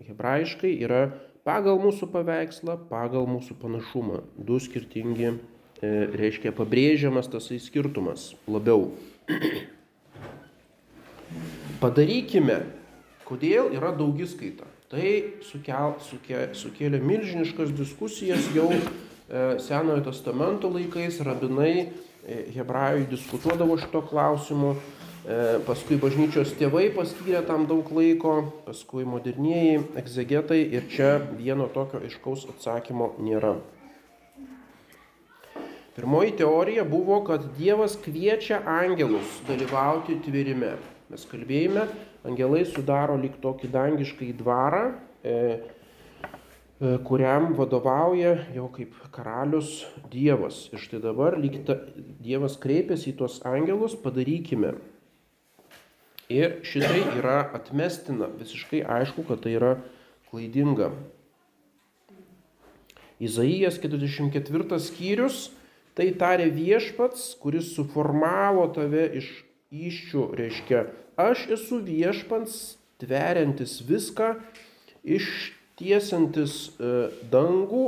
Hebrajiškai 0.07 0.77
yra 0.87 1.09
pagal 1.45 1.79
mūsų 1.83 2.09
paveikslą, 2.13 2.79
pagal 2.89 3.29
mūsų 3.29 3.57
panašumą. 3.61 4.23
Du 4.37 4.59
skirtingi, 4.61 5.35
e, 5.35 5.91
reiškia, 6.17 6.55
pabrėžiamas 6.57 7.29
tasai 7.33 7.61
skirtumas 7.61 8.33
labiau. 8.49 8.91
Padarykime, 11.83 12.63
kodėl 13.29 13.75
yra 13.77 13.93
daugiskaita. 13.97 14.69
Tai 14.95 15.11
sukel, 15.43 15.97
suke, 16.07 16.41
sukėlė 16.55 17.01
milžiniškas 17.03 17.73
diskusijas 17.75 18.47
jau 18.55 18.71
e, 18.71 18.81
Senojo 19.61 20.05
testamento 20.07 20.71
laikais, 20.71 21.19
rabinai 21.25 21.73
e, 21.81 21.89
hebrajų 22.55 23.09
diskutuodavo 23.11 23.77
šito 23.81 24.05
klausimu. 24.07 24.77
E, 25.25 25.37
paskui 25.65 25.97
bažnyčios 25.97 26.51
tėvai 26.59 26.91
paskyrė 26.93 27.41
tam 27.49 27.63
daug 27.65 27.89
laiko, 27.97 28.35
paskui 28.67 29.07
modernieji 29.09 29.79
egzegetai 29.97 30.59
ir 30.77 30.85
čia 30.93 31.15
vieno 31.39 31.65
tokio 31.73 32.03
aiškaus 32.05 32.43
atsakymo 32.53 33.15
nėra. 33.25 33.55
Pirmoji 35.97 36.37
teorija 36.43 36.85
buvo, 36.85 37.23
kad 37.25 37.49
Dievas 37.57 37.97
kviečia 38.05 38.61
angelus 38.69 39.41
dalyvauti 39.49 40.21
tvėrime. 40.27 40.75
Mes 41.09 41.25
kalbėjome, 41.33 41.89
angelai 42.29 42.67
sudaro 42.69 43.17
lyg 43.17 43.41
tokį 43.41 43.73
dangišką 43.73 44.33
dvarą, 44.45 44.87
e, 45.25 45.35
e, 45.41 46.97
kuriam 47.09 47.55
vadovauja 47.57 48.43
jau 48.53 48.69
kaip 48.77 48.93
karalius 49.15 49.87
Dievas. 50.13 50.67
Ir 50.69 50.85
štai 50.85 51.01
dabar 51.01 51.41
lyg 51.41 51.63
ta, 51.65 51.81
Dievas 52.21 52.61
kreipiasi 52.61 53.15
į 53.15 53.23
tuos 53.23 53.41
angelus, 53.49 53.97
padarykime 53.97 54.77
Ir 56.33 56.61
šitai 56.65 57.03
yra 57.19 57.43
atmestina, 57.53 58.31
visiškai 58.39 58.81
aišku, 58.89 59.27
kad 59.29 59.43
tai 59.45 59.57
yra 59.59 59.75
klaidinga. 60.31 60.93
Izaijas 63.21 63.77
44 63.83 64.81
skyrius, 64.83 65.51
tai 65.95 66.11
tarė 66.19 66.49
viešpats, 66.53 67.35
kuris 67.41 67.75
suformavo 67.77 68.67
tave 68.75 69.05
iš 69.21 69.29
iščių, 69.75 70.25
reiškia, 70.39 70.85
aš 71.19 71.47
esu 71.57 71.81
viešpats, 71.85 72.77
tveriantis 73.03 73.81
viską, 73.87 74.35
ištiesantis 75.05 76.55
e, 76.79 76.93
dangų, 77.33 77.87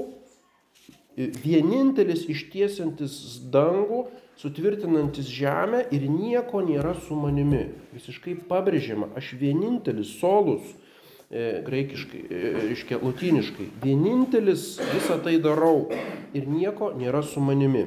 vienintelis 1.16 2.26
ištiesantis 2.28 3.40
dangų 3.52 4.04
sutvirtinantis 4.36 5.28
žemę 5.32 5.86
ir 5.94 6.04
nieko 6.12 6.60
nėra 6.64 6.92
su 7.06 7.16
manimi. 7.16 7.70
Visiškai 7.96 8.36
pabrėžiama, 8.50 9.08
aš 9.16 9.32
vienintelis 9.40 10.12
solus, 10.20 10.74
e, 11.30 11.62
graikiškai, 11.64 12.20
e, 12.28 12.52
reiškia 12.68 13.00
latiniškai, 13.00 13.70
vienintelis 13.82 14.76
visą 14.92 15.16
tai 15.24 15.38
darau 15.40 15.88
ir 16.36 16.44
nieko 16.48 16.92
nėra 16.92 17.24
su 17.24 17.40
manimi. 17.40 17.86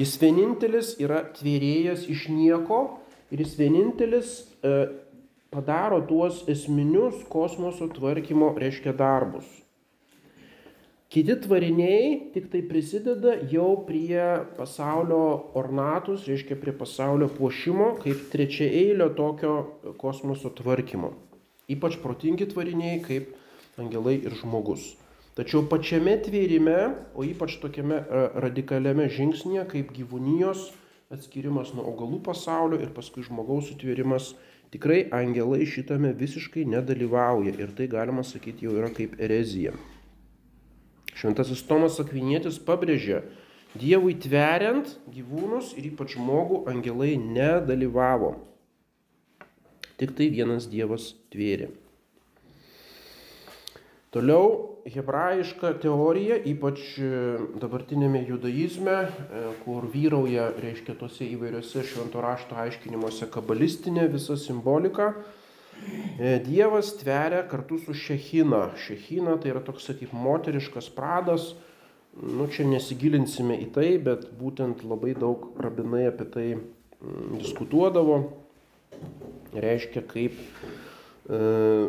Jis 0.00 0.16
vienintelis 0.16 0.94
yra 1.02 1.20
tvėrėjas 1.36 2.08
iš 2.08 2.28
nieko 2.32 2.96
ir 3.30 3.44
jis 3.44 3.58
vienintelis 3.58 4.36
e, 4.64 4.88
padaro 5.52 6.00
tuos 6.08 6.46
esminius 6.48 7.26
kosmoso 7.28 7.90
tvarkymo, 7.92 8.54
reiškia, 8.56 8.94
darbus. 8.96 9.59
Kiti 11.10 11.34
tvariniai 11.42 12.30
tik 12.30 12.44
tai 12.52 12.60
prisideda 12.62 13.32
jau 13.50 13.80
prie 13.82 14.22
pasaulio 14.54 15.50
ornatus, 15.58 16.28
reiškia 16.30 16.54
prie 16.60 16.70
pasaulio 16.70 17.26
puošimo, 17.34 17.88
kaip 18.04 18.28
trečia 18.30 18.68
eilio 18.82 19.08
tokio 19.18 19.56
kosmoso 19.98 20.54
tvarkymo. 20.54 21.10
Ypač 21.74 21.98
protingi 22.04 22.46
tvariniai 22.54 23.02
kaip 23.02 23.34
angelai 23.82 24.20
ir 24.22 24.38
žmogus. 24.38 24.86
Tačiau 25.34 25.66
pačiame 25.66 26.14
tvėrime, 26.22 26.78
o 27.18 27.26
ypač 27.26 27.58
tokiame 27.58 27.98
e, 27.98 28.24
radikaliame 28.46 29.10
žingsnėje 29.10 29.66
kaip 29.74 29.90
gyvūnijos 29.98 30.68
atskirimas 31.10 31.74
nuo 31.74 31.90
augalų 31.90 32.22
pasaulio 32.30 32.78
ir 32.78 32.94
paskui 32.94 33.26
žmogaus 33.26 33.66
sutvėrimas, 33.72 34.36
tikrai 34.70 35.08
angelai 35.10 35.64
šitame 35.66 36.14
visiškai 36.14 36.70
nedalyvauja 36.70 37.58
ir 37.58 37.74
tai 37.74 37.90
galima 37.90 38.22
sakyti 38.22 38.70
jau 38.70 38.78
yra 38.78 38.94
kaip 38.94 39.18
erezija. 39.18 39.74
Šventasis 41.20 41.62
Tomas 41.68 42.00
Akvinietis 42.00 42.58
pabrėžė, 42.64 43.22
Dievui 43.70 44.16
tveriant 44.18 44.88
gyvūnus 45.14 45.76
ir 45.78 45.92
ypač 45.92 46.16
žmogų 46.16 46.64
angelai 46.72 47.12
nedalyvavo. 47.20 48.32
Tik 50.00 50.16
tai 50.18 50.26
vienas 50.32 50.66
Dievas 50.72 51.12
tvėrė. 51.30 51.68
Toliau 54.10 54.80
hebrajiška 54.90 55.76
teorija, 55.84 56.40
ypač 56.50 56.80
e, 56.98 57.10
dabartinėme 57.62 58.24
judaizme, 58.26 58.96
e, 59.06 59.42
kur 59.62 59.86
vyrauja, 59.92 60.48
reiškia, 60.58 60.96
tose 60.98 61.28
įvairiose 61.28 61.84
švento 61.86 62.24
rašto 62.24 62.58
aiškinimuose 62.58 63.28
kabalistinė 63.30 64.08
visa 64.10 64.34
simbolika, 64.40 65.12
Dievas 66.44 66.92
tveria 67.00 67.42
kartu 67.48 67.78
su 67.78 67.94
Šechina. 67.94 68.70
Šechina 68.76 69.38
tai 69.40 69.54
yra 69.54 69.62
toks 69.64 69.88
kaip 69.88 70.12
moteriškas 70.12 70.90
pradas. 70.92 71.54
Nu, 72.20 72.48
čia 72.50 72.66
nesigilinsime 72.68 73.56
į 73.64 73.70
tai, 73.72 73.88
bet 74.02 74.26
būtent 74.36 74.82
labai 74.84 75.14
daug 75.16 75.46
rabinai 75.62 76.08
apie 76.10 76.26
tai 76.28 76.46
mm, 76.58 77.38
diskutuodavo. 77.38 78.18
Reiškia 79.54 80.02
kaip 80.10 80.36
e, 80.36 81.38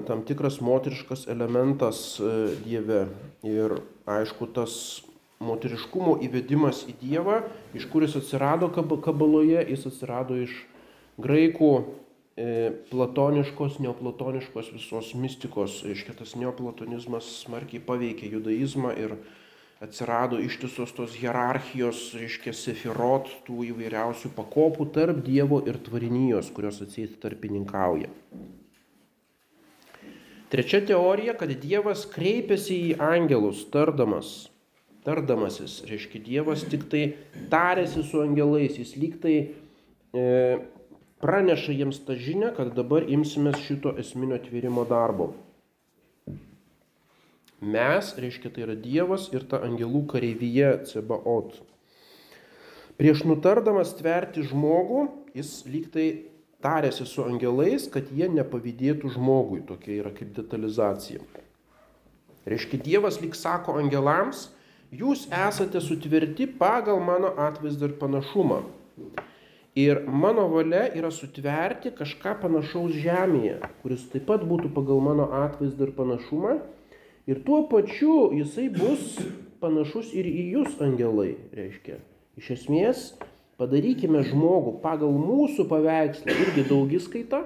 tam 0.07 0.21
tikras 0.27 0.61
moteriškas 0.63 1.25
elementas 1.33 2.03
e, 2.21 2.35
Dieve. 2.63 3.07
Ir 3.43 3.81
aišku, 4.05 4.47
tas 4.55 5.01
moteriškumo 5.41 6.19
įvedimas 6.23 6.85
į 6.87 6.95
Dievą, 7.01 7.41
iš 7.75 7.89
kur 7.91 8.05
jis 8.05 8.19
atsirado 8.21 8.69
kabaloje, 8.77 9.65
jis 9.73 9.89
atsirado 9.89 10.37
iš 10.37 10.53
graikų 11.21 11.73
E, 11.81 12.10
platoniškos, 12.35 13.79
neoplatoniškos 13.83 14.71
visos 14.73 15.11
mistikos, 15.19 15.81
reiškia 15.83 16.15
tas 16.21 16.35
neoplatonizmas 16.39 17.27
smarkiai 17.43 17.83
paveikė 17.83 18.31
judaizmą 18.31 18.93
ir 18.95 19.17
atsirado 19.81 20.39
ištisos 20.39 20.93
tos 20.95 21.15
hierarchijos, 21.17 22.13
reiškia 22.15 22.53
sefirot, 22.53 23.27
tų 23.47 23.65
įvairiausių 23.71 24.31
pakopų 24.37 24.87
tarp 24.95 25.23
Dievo 25.25 25.59
ir 25.67 25.79
tvarinijos, 25.81 26.51
kurios 26.53 26.79
atsėti 26.85 27.17
tarpininkauja. 27.21 28.11
Trečia 30.51 30.81
teorija, 30.85 31.33
kad 31.39 31.51
Dievas 31.63 32.05
kreipiasi 32.11 32.77
į 32.91 32.95
angelus, 33.01 33.63
tardamas, 33.73 34.51
tardamasis, 35.07 35.79
reiškia 35.89 36.21
Dievas 36.25 36.65
tik 36.69 36.85
tai 36.91 37.05
tarėsi 37.51 38.03
su 38.05 38.21
angelais, 38.21 38.77
jis 38.77 38.93
lyg 38.99 39.17
tai 39.23 39.35
e, 40.13 40.25
praneša 41.21 41.75
jiems 41.77 42.01
tą 42.07 42.17
žinią, 42.17 42.51
kad 42.57 42.73
dabar 42.77 43.05
imsimės 43.07 43.61
šito 43.65 43.93
esminio 44.01 44.39
atvėrimo 44.39 44.85
darbo. 44.89 45.31
Mes, 47.61 48.15
reiškia, 48.17 48.49
tai 48.49 48.65
yra 48.65 48.73
Dievas 48.73 49.27
ir 49.35 49.45
ta 49.45 49.59
angelų 49.61 50.07
kareivyje 50.09 50.71
Cebaot. 50.89 51.59
Prieš 52.97 53.21
nutardamas 53.29 53.93
tverti 53.97 54.41
žmogų, 54.49 55.03
jis 55.37 55.51
lyg 55.69 55.91
tai 55.93 56.07
tarėsi 56.61 57.05
su 57.05 57.21
angelais, 57.25 57.85
kad 57.89 58.09
jie 58.13 58.29
nepavydėtų 58.33 59.13
žmogui. 59.13 59.61
Tokia 59.65 59.99
yra 59.99 60.13
kaip 60.13 60.33
detalizacija. 60.37 61.21
Reiškia, 62.49 62.81
Dievas 62.81 63.19
lyg 63.21 63.37
sako 63.37 63.77
angelams, 63.77 64.47
jūs 64.89 65.27
esate 65.29 65.81
sutvirti 65.85 66.49
pagal 66.59 67.01
mano 67.05 67.35
atvaizdą 67.37 67.91
ir 67.91 67.97
panašumą. 68.01 68.63
Ir 69.75 70.01
mano 70.03 70.49
valia 70.51 70.89
yra 70.99 71.07
sutverti 71.15 71.93
kažką 71.95 72.33
panašaus 72.41 72.91
žemėje, 72.91 73.61
kuris 73.79 74.03
taip 74.11 74.25
pat 74.27 74.41
būtų 74.43 74.73
pagal 74.75 74.99
mano 74.99 75.29
atvaizdą 75.45 75.87
ir 75.87 75.93
panašumą. 75.95 76.57
Ir 77.31 77.39
tuo 77.45 77.61
pačiu 77.71 78.33
jisai 78.35 78.67
bus 78.73 79.15
panašus 79.63 80.09
ir 80.11 80.27
į 80.27 80.43
jūs, 80.57 80.75
angelai, 80.83 81.37
reiškia. 81.55 82.01
Iš 82.41 82.49
esmės, 82.57 83.05
padarykime 83.61 84.25
žmogų 84.27 84.75
pagal 84.83 85.15
mūsų 85.15 85.69
paveikslą 85.71 86.35
irgi 86.35 86.67
daugiskaita. 86.67 87.43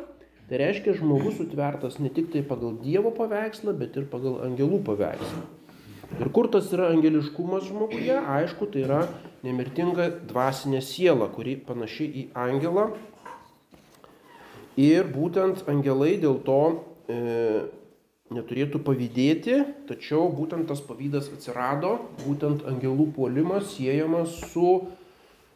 Tai 0.50 0.62
reiškia, 0.62 0.96
žmogus 0.98 1.38
sutvertas 1.38 2.00
ne 2.02 2.10
tik 2.14 2.32
tai 2.34 2.42
pagal 2.46 2.74
Dievo 2.82 3.14
paveikslą, 3.14 3.74
bet 3.78 4.02
ir 4.02 4.10
pagal 4.10 4.40
angelų 4.46 4.82
paveikslą. 4.90 5.46
Ir 6.16 6.30
kur 6.32 6.48
tas 6.48 6.70
yra 6.72 6.88
angeliškumas 6.94 7.66
žmoguje? 7.68 8.16
Aišku, 8.16 8.70
tai 8.72 8.86
yra 8.86 9.02
nemirtinga 9.44 10.08
dvasinė 10.30 10.80
siela, 10.80 11.28
kuri 11.34 11.58
panaši 11.60 12.08
į 12.08 12.24
angelą. 12.40 12.86
Ir 14.80 15.10
būtent 15.12 15.68
angelai 15.72 16.14
dėl 16.22 16.40
to 16.48 16.60
e, 17.12 17.18
neturėtų 18.36 18.80
pavydėti, 18.88 19.60
tačiau 19.90 20.30
būtent 20.32 20.70
tas 20.72 20.80
pavydas 20.84 21.28
atsirado, 21.36 21.98
būtent 22.24 22.64
angelų 22.72 23.10
puolimas 23.16 23.76
siejamas 23.76 24.40
su 24.54 24.72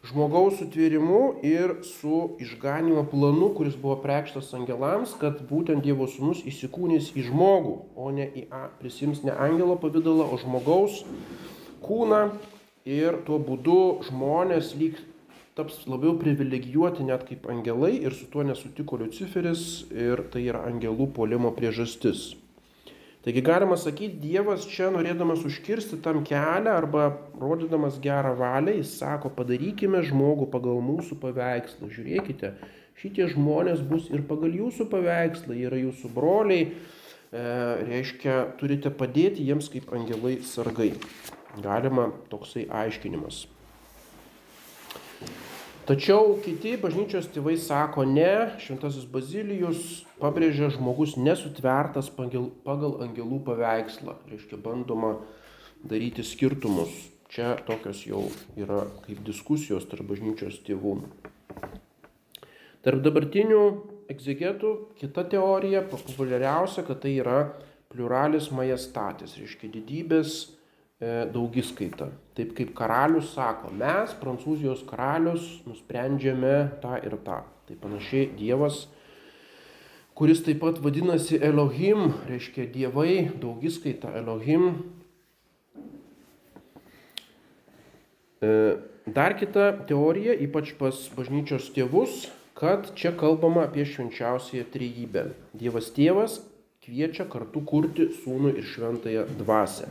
žmogaus 0.09 0.57
sutvėrimu 0.59 1.39
ir 1.45 1.75
su 1.85 2.35
išganimo 2.41 3.03
planu, 3.11 3.51
kuris 3.57 3.75
buvo 3.79 3.99
prekštas 4.03 4.51
angelams, 4.57 5.13
kad 5.21 5.43
būtent 5.49 5.85
Dievo 5.85 6.07
sūnus 6.09 6.41
įsikūnys 6.49 7.11
į 7.19 7.27
žmogų, 7.29 7.75
o 7.95 8.09
ne 8.15 8.25
į, 8.25 8.47
prisims 8.81 9.21
ne 9.27 9.35
angelo 9.37 9.77
pavydalą, 9.81 10.25
o 10.33 10.39
žmogaus 10.41 11.03
kūną 11.85 12.23
ir 12.89 13.21
tuo 13.27 13.37
būdu 13.43 13.79
žmonės 14.09 14.73
lyg 14.79 14.97
taps 15.59 15.83
labiau 15.91 16.15
privilegijuoti 16.19 17.05
net 17.05 17.25
kaip 17.27 17.49
angelai 17.51 17.97
ir 17.99 18.15
su 18.15 18.29
tuo 18.31 18.45
nesutiko 18.47 18.97
Luciferis 19.01 19.85
ir 19.91 20.23
tai 20.33 20.45
yra 20.47 20.63
angelų 20.69 21.11
polimo 21.15 21.51
priežastis. 21.55 22.38
Taigi 23.19 23.41
galima 23.43 23.75
sakyti, 23.75 24.15
Dievas 24.21 24.63
čia 24.71 24.87
norėdamas 24.95 25.41
užkirsti 25.43 25.97
tam 26.03 26.21
kelią 26.23 26.71
arba 26.71 27.09
rodydamas 27.35 27.97
gerą 27.99 28.31
valią, 28.39 28.77
jis 28.77 28.93
sako, 29.01 29.31
padarykime 29.35 29.99
žmogų 30.07 30.47
pagal 30.53 30.79
mūsų 30.85 31.17
paveikslą. 31.19 31.89
Žiūrėkite, 31.91 32.53
šitie 33.01 33.27
žmonės 33.33 33.83
bus 33.91 34.07
ir 34.07 34.23
pagal 34.29 34.55
jūsų 34.61 34.87
paveikslą, 34.93 35.51
jie 35.51 35.67
yra 35.67 35.81
jūsų 35.81 36.13
broliai, 36.15 36.69
e, 36.71 37.43
reiškia, 37.91 38.39
turite 38.61 38.93
padėti 39.03 39.43
jiems 39.51 39.67
kaip 39.73 39.91
angelai 39.91 40.37
sargai. 40.47 40.93
Galima 41.59 42.13
toksai 42.31 42.69
aiškinimas. 42.71 43.43
Tačiau 45.89 46.35
kiti 46.45 46.75
bažnyčios 46.77 47.31
tėvai 47.33 47.55
sako 47.57 48.03
ne, 48.05 48.51
šventasis 48.61 49.07
Bazilijus 49.09 50.03
pabrėžia 50.19 50.67
žmogus 50.75 51.15
nesutvertas 51.17 52.11
pagal, 52.13 52.51
angelų 53.01 53.39
paveikslą. 53.47 54.13
Reiškia, 54.29 54.59
bandoma 54.61 55.15
daryti 55.81 56.21
skirtumus. 56.21 56.93
Čia 57.33 57.55
tokios 57.65 58.03
jau 58.05 58.21
yra 58.53 58.83
kaip 59.07 59.23
diskusijos 59.25 59.89
tarp 59.89 60.05
bažnyčios 60.11 60.61
tėvų. 60.67 60.93
Tarp 62.85 63.01
dabartinių 63.09 63.63
egzegetų 64.13 64.75
kita 65.01 65.25
teorija, 65.33 65.81
populiariausia, 65.89 66.85
kad 66.85 67.01
tai 67.01 67.15
yra 67.17 67.39
pluralis 67.89 68.51
majestatis, 68.53 69.39
reiškia 69.41 69.73
didybės 69.73 70.37
daugiskaita. 70.99 72.09
Taip 72.35 72.51
kaip 72.57 72.73
karalius 72.75 73.31
sako, 73.31 73.71
mes, 73.71 74.11
Prancūzijos 74.19 74.83
karalius, 74.87 75.45
nusprendžiame 75.67 76.55
tą 76.83 76.97
ir 76.99 77.15
tą. 77.23 77.41
Tai 77.69 77.77
panašiai 77.79 78.31
Dievas, 78.35 78.87
kuris 80.19 80.41
taip 80.43 80.59
pat 80.59 80.81
vadinasi 80.83 81.39
Elohim, 81.39 82.09
reiškia 82.27 82.65
dievai, 82.73 83.29
daugiskaita 83.39 84.11
Elohim. 84.19 84.73
E, 88.43 88.51
dar 89.07 89.37
kita 89.39 89.71
teorija, 89.87 90.35
ypač 90.35 90.73
pas 90.79 90.99
bažnyčios 91.15 91.71
tėvus, 91.75 92.25
kad 92.59 92.91
čia 92.99 93.13
kalbama 93.15 93.63
apie 93.69 93.87
švenčiausiąją 93.87 94.67
trejybę. 94.75 95.25
Dievas 95.55 95.87
tėvas 95.95 96.41
kviečia 96.83 97.23
kartu 97.31 97.63
kurti 97.63 98.11
sūnų 98.19 98.57
ir 98.59 98.67
šventąją 98.67 99.27
dvasę. 99.39 99.87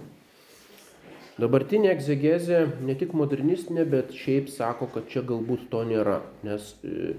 Dabartinė 1.39 1.93
egzegezė 1.93 2.65
ne 2.83 2.97
tik 2.99 3.13
modernistinė, 3.15 3.85
bet 3.87 4.11
šiaip 4.11 4.49
sako, 4.51 4.89
kad 4.91 5.07
čia 5.11 5.23
galbūt 5.27 5.69
to 5.71 5.85
nėra, 5.87 6.17
nes 6.43 6.73
e, 6.83 7.13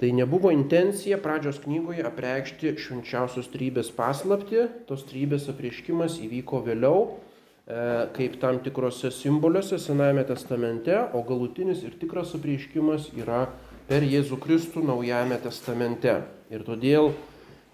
tai 0.00 0.14
nebuvo 0.16 0.48
intencija 0.54 1.18
pradžios 1.20 1.58
knygoje 1.66 2.06
apreikšti 2.08 2.72
švenčiausios 2.80 3.50
trybės 3.52 3.90
paslapti, 3.92 4.64
tos 4.88 5.04
trybės 5.10 5.50
apreiškimas 5.52 6.16
įvyko 6.24 6.62
vėliau, 6.70 7.02
e, 7.04 7.84
kaip 8.16 8.40
tam 8.40 8.62
tikrose 8.64 9.12
simboliuose 9.12 9.76
Senajame 9.76 10.24
testamente, 10.32 10.96
o 11.12 11.20
galutinis 11.28 11.84
ir 11.84 12.00
tikras 12.00 12.32
apreiškimas 12.40 13.10
yra 13.20 13.44
per 13.92 14.08
Jėzų 14.08 14.40
Kristų 14.40 14.86
Naujajame 14.88 15.36
testamente. 15.44 16.22
Ir 16.48 16.64
todėl 16.64 17.12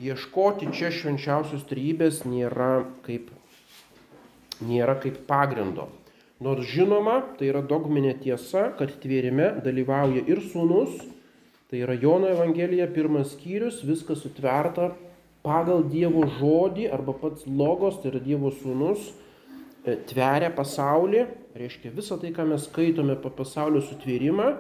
ieškoti 0.02 0.74
čia 0.74 0.90
švenčiausios 0.90 1.62
trybės 1.70 2.24
nėra 2.26 2.88
kaip 3.06 3.30
nėra 4.64 4.96
kaip 5.02 5.22
pagrindo. 5.28 5.88
Nors 6.40 6.68
žinoma, 6.68 7.22
tai 7.38 7.48
yra 7.48 7.62
dogminė 7.64 8.12
tiesa, 8.20 8.68
kad 8.76 8.92
tvėrime 9.00 9.54
dalyvauja 9.64 10.26
ir 10.28 10.42
sūnus, 10.44 10.98
tai 11.70 11.80
yra 11.86 11.96
Jono 11.96 12.28
Evangelija, 12.28 12.90
pirmas 12.92 13.32
skyrius, 13.32 13.80
viskas 13.88 14.20
sutverta 14.20 14.90
pagal 15.46 15.86
Dievo 15.88 16.26
žodį 16.36 16.90
arba 16.92 17.14
pats 17.16 17.46
logos, 17.48 18.02
tai 18.02 18.12
yra 18.12 18.20
Dievo 18.20 18.52
sūnus, 18.52 19.12
e, 19.86 19.96
tveria 20.10 20.52
pasaulį, 20.52 21.24
reiškia 21.56 21.94
visą 21.96 22.20
tai, 22.20 22.34
ką 22.36 22.44
mes 22.52 22.68
skaitome 22.68 23.16
apie 23.16 23.32
pasaulio 23.32 23.80
sutvėrimą, 23.86 24.52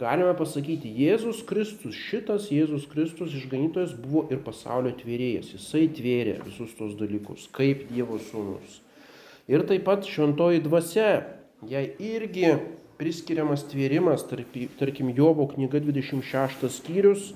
galime 0.00 0.32
pasakyti, 0.38 0.94
Jėzus 0.96 1.44
Kristus, 1.44 1.98
šitas 2.08 2.48
Jėzus 2.54 2.88
Kristus 2.88 3.36
išganytojas 3.36 3.92
buvo 3.98 4.24
ir 4.32 4.40
pasaulio 4.46 4.96
tvėrėjas, 4.96 5.52
jisai 5.58 5.88
tvėrė 5.92 6.38
visus 6.46 6.72
tos 6.78 6.96
dalykus, 6.96 7.50
kaip 7.52 7.88
Dievo 7.90 8.16
sūnus. 8.30 8.80
Ir 9.48 9.64
taip 9.68 9.86
pat 9.88 10.04
šventoji 10.04 10.60
dvasia, 10.64 11.22
jai 11.68 11.86
irgi 12.04 12.52
priskiriamas 12.98 13.64
tvėrimas, 13.70 14.26
tarkim 14.28 15.12
Jobo 15.16 15.46
knyga 15.48 15.80
26 15.84 16.68
skyrius, 16.74 17.30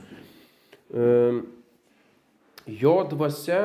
jo 2.67 2.95
dvasia 3.09 3.63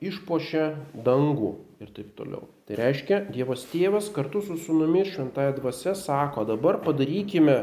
išpošia 0.00 0.70
dangų 1.04 1.52
ir 1.80 1.92
taip 1.96 2.14
toliau. 2.16 2.46
Tai 2.68 2.78
reiškia, 2.78 3.24
Dievas 3.34 3.66
tėvas 3.68 4.10
kartu 4.14 4.42
su 4.44 4.56
sunumi 4.60 5.04
šventąją 5.08 5.56
dvasia 5.58 5.94
sako, 5.98 6.46
dabar 6.48 6.80
padarykime, 6.84 7.58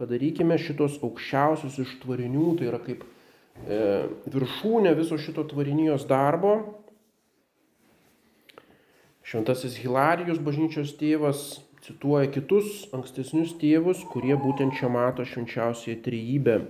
padarykime 0.00 0.58
šitos 0.60 0.98
aukščiausius 1.04 1.78
iš 1.84 1.94
tvarinių, 2.02 2.48
tai 2.58 2.68
yra 2.72 2.80
kaip 2.82 3.04
e, 3.06 3.78
viršūnė 4.32 4.96
viso 4.98 5.16
šito 5.20 5.46
tvarinijos 5.52 6.08
darbo. 6.10 6.58
Šventasis 9.26 9.74
Hilarijus 9.82 10.38
bažnyčios 10.38 10.92
tėvas 11.00 11.40
cituoja 11.82 12.28
kitus 12.30 12.84
ankstesnius 12.94 13.56
tėvus, 13.58 14.04
kurie 14.12 14.36
būtent 14.38 14.76
čia 14.78 14.86
mato 14.86 15.26
švenčiausiai 15.26 15.98
trejybę. 16.04 16.60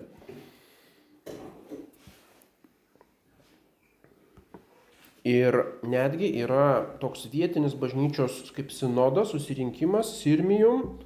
Ir 5.27 5.59
netgi 5.85 6.31
yra 6.47 6.87
toks 7.03 7.27
vietinis 7.33 7.75
bažnyčios 7.77 8.55
kaip 8.57 8.73
sinodas, 8.73 9.35
susirinkimas 9.35 10.15
Sirmijum, 10.23 11.01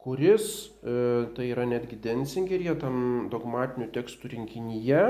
kuris, 0.00 0.72
e, 0.82 0.94
tai 1.36 1.50
yra 1.52 1.68
netgi 1.70 2.00
Densingeryje, 2.02 2.78
tam 2.82 3.28
dogmatinių 3.30 3.92
tekstų 3.94 4.32
rinkinyje, 4.34 5.04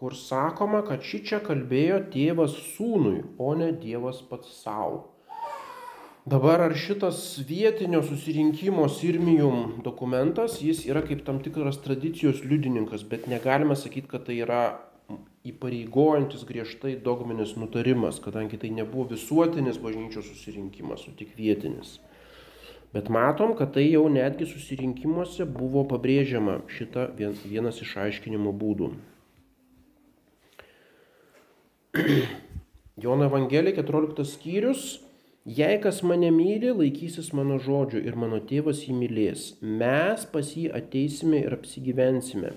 kur 0.00 0.16
sakoma, 0.16 0.80
kad 0.88 1.04
ši 1.04 1.18
čia 1.28 1.38
kalbėjo 1.44 1.98
tėvas 2.12 2.54
sūnui, 2.72 3.18
o 3.36 3.52
ne 3.52 3.68
Dievas 3.76 4.22
pats 4.24 4.54
savo. 4.62 5.10
Dabar 6.30 6.62
ar 6.64 6.72
šitas 6.76 7.18
vietinio 7.48 8.00
susirinkimo 8.04 8.86
Sirmijum 8.92 9.82
dokumentas, 9.84 10.58
jis 10.64 10.86
yra 10.88 11.02
kaip 11.04 11.24
tam 11.26 11.42
tikras 11.44 11.80
tradicijos 11.84 12.40
liudininkas, 12.44 13.04
bet 13.12 13.28
negalime 13.28 13.76
sakyti, 13.76 14.08
kad 14.08 14.24
tai 14.28 14.38
yra 14.44 14.62
įpareigojantis 15.48 16.44
griežtai 16.48 16.94
dogminis 17.04 17.54
nutarimas, 17.60 18.20
kadangi 18.24 18.60
tai 18.60 18.72
nebuvo 18.76 19.10
visuotinis 19.12 19.80
bažnyčios 19.84 20.28
susirinkimas, 20.32 21.04
o 21.08 21.16
tik 21.16 21.36
vietinis. 21.36 21.98
Bet 22.96 23.12
matom, 23.12 23.52
kad 23.56 23.76
tai 23.76 23.86
jau 23.90 24.08
netgi 24.08 24.48
susirinkimuose 24.48 25.44
buvo 25.44 25.84
pabrėžiama 25.92 26.60
šita 26.72 27.10
vienas 27.16 27.84
iš 27.84 27.96
aiškinimo 28.08 28.56
būdų. 28.64 28.94
Jono 33.00 33.28
Evangelija 33.30 33.82
14 33.82 34.26
skyrius 34.34 34.98
Jei 35.48 35.78
kas 35.80 36.02
mane 36.04 36.28
myli, 36.30 36.68
laikysis 36.68 37.30
mano 37.32 37.56
žodžių 37.64 38.02
ir 38.04 38.16
mano 38.20 38.42
tėvas 38.44 38.82
jį 38.84 38.92
mylės. 38.92 39.44
Mes 39.64 40.26
pas 40.28 40.50
jį 40.52 40.66
ateisime 40.76 41.40
ir 41.40 41.56
apsigyvensime. 41.56 42.50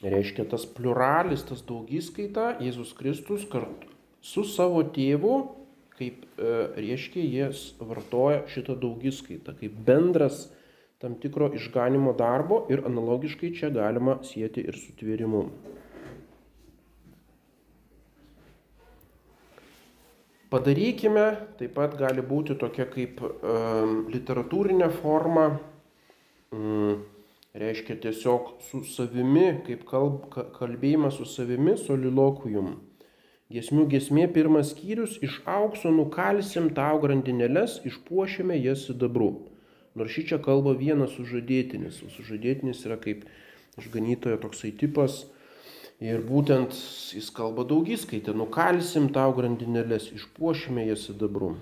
Reiškia 0.00 0.46
tas 0.48 0.64
pluralis, 0.64 1.44
tas 1.44 1.60
daugiskaita, 1.68 2.54
Jėzus 2.64 2.94
Kristus 2.96 3.44
kartu 3.52 3.92
su 4.24 4.46
savo 4.48 4.80
tėvu, 4.88 5.34
kaip 5.98 6.24
e, 6.24 6.50
reiškia, 6.80 7.20
jis 7.22 7.62
vartoja 7.78 8.42
šitą 8.48 8.78
daugiskaitą, 8.80 9.52
kaip 9.60 9.76
bendras 9.84 10.46
tam 10.98 11.18
tikro 11.20 11.50
išganimo 11.52 12.16
darbo 12.16 12.64
ir 12.72 12.86
analogiškai 12.88 13.52
čia 13.52 13.68
galima 13.68 14.16
sieti 14.24 14.64
ir 14.64 14.80
su 14.80 14.96
tvėrimu. 14.96 15.44
Padarykime, 20.52 21.24
taip 21.58 21.74
pat 21.74 21.96
gali 21.98 22.22
būti 22.22 22.54
tokia 22.60 22.86
kaip 22.90 23.20
um, 23.24 24.04
literatūrinė 24.12 24.90
forma, 25.00 25.46
um, 26.54 27.00
reiškia 27.54 27.96
tiesiog 28.02 28.50
su 28.68 28.82
savimi, 28.86 29.46
kaip 29.66 29.86
kalb, 29.88 30.28
kalbėjimas 30.58 31.18
su 31.20 31.26
savimi, 31.28 31.78
solilokujum. 31.80 32.74
Gesmių 33.54 33.84
gesmė 33.92 34.28
pirmas 34.34 34.72
skyrius- 34.72 35.18
iš 35.26 35.40
aukso 35.46 35.90
nukalsim 35.94 36.70
tau 36.74 37.00
grandinėlės, 37.02 37.80
išpuošėme 37.86 38.56
jas 38.60 38.86
sidabru. 38.88 39.48
Nors 39.94 40.10
šį 40.10 40.26
čia 40.28 40.38
kalba 40.42 40.74
vienas 40.74 41.12
sužadėtinis, 41.14 42.02
o 42.02 42.08
sužadėtinis 42.10 42.84
yra 42.86 42.96
kaip 42.96 43.24
išganytojo 43.78 44.40
toksai 44.42 44.72
tipas, 44.76 45.24
Ir 46.04 46.20
būtent 46.20 46.74
jis 47.16 47.30
kalba 47.32 47.64
daugiskaitę, 47.64 48.34
nukalsim 48.36 49.06
tau 49.14 49.32
grandinėlės, 49.36 50.10
išpuošime 50.12 50.84
jas 50.84 51.06
sidabru. 51.08 51.54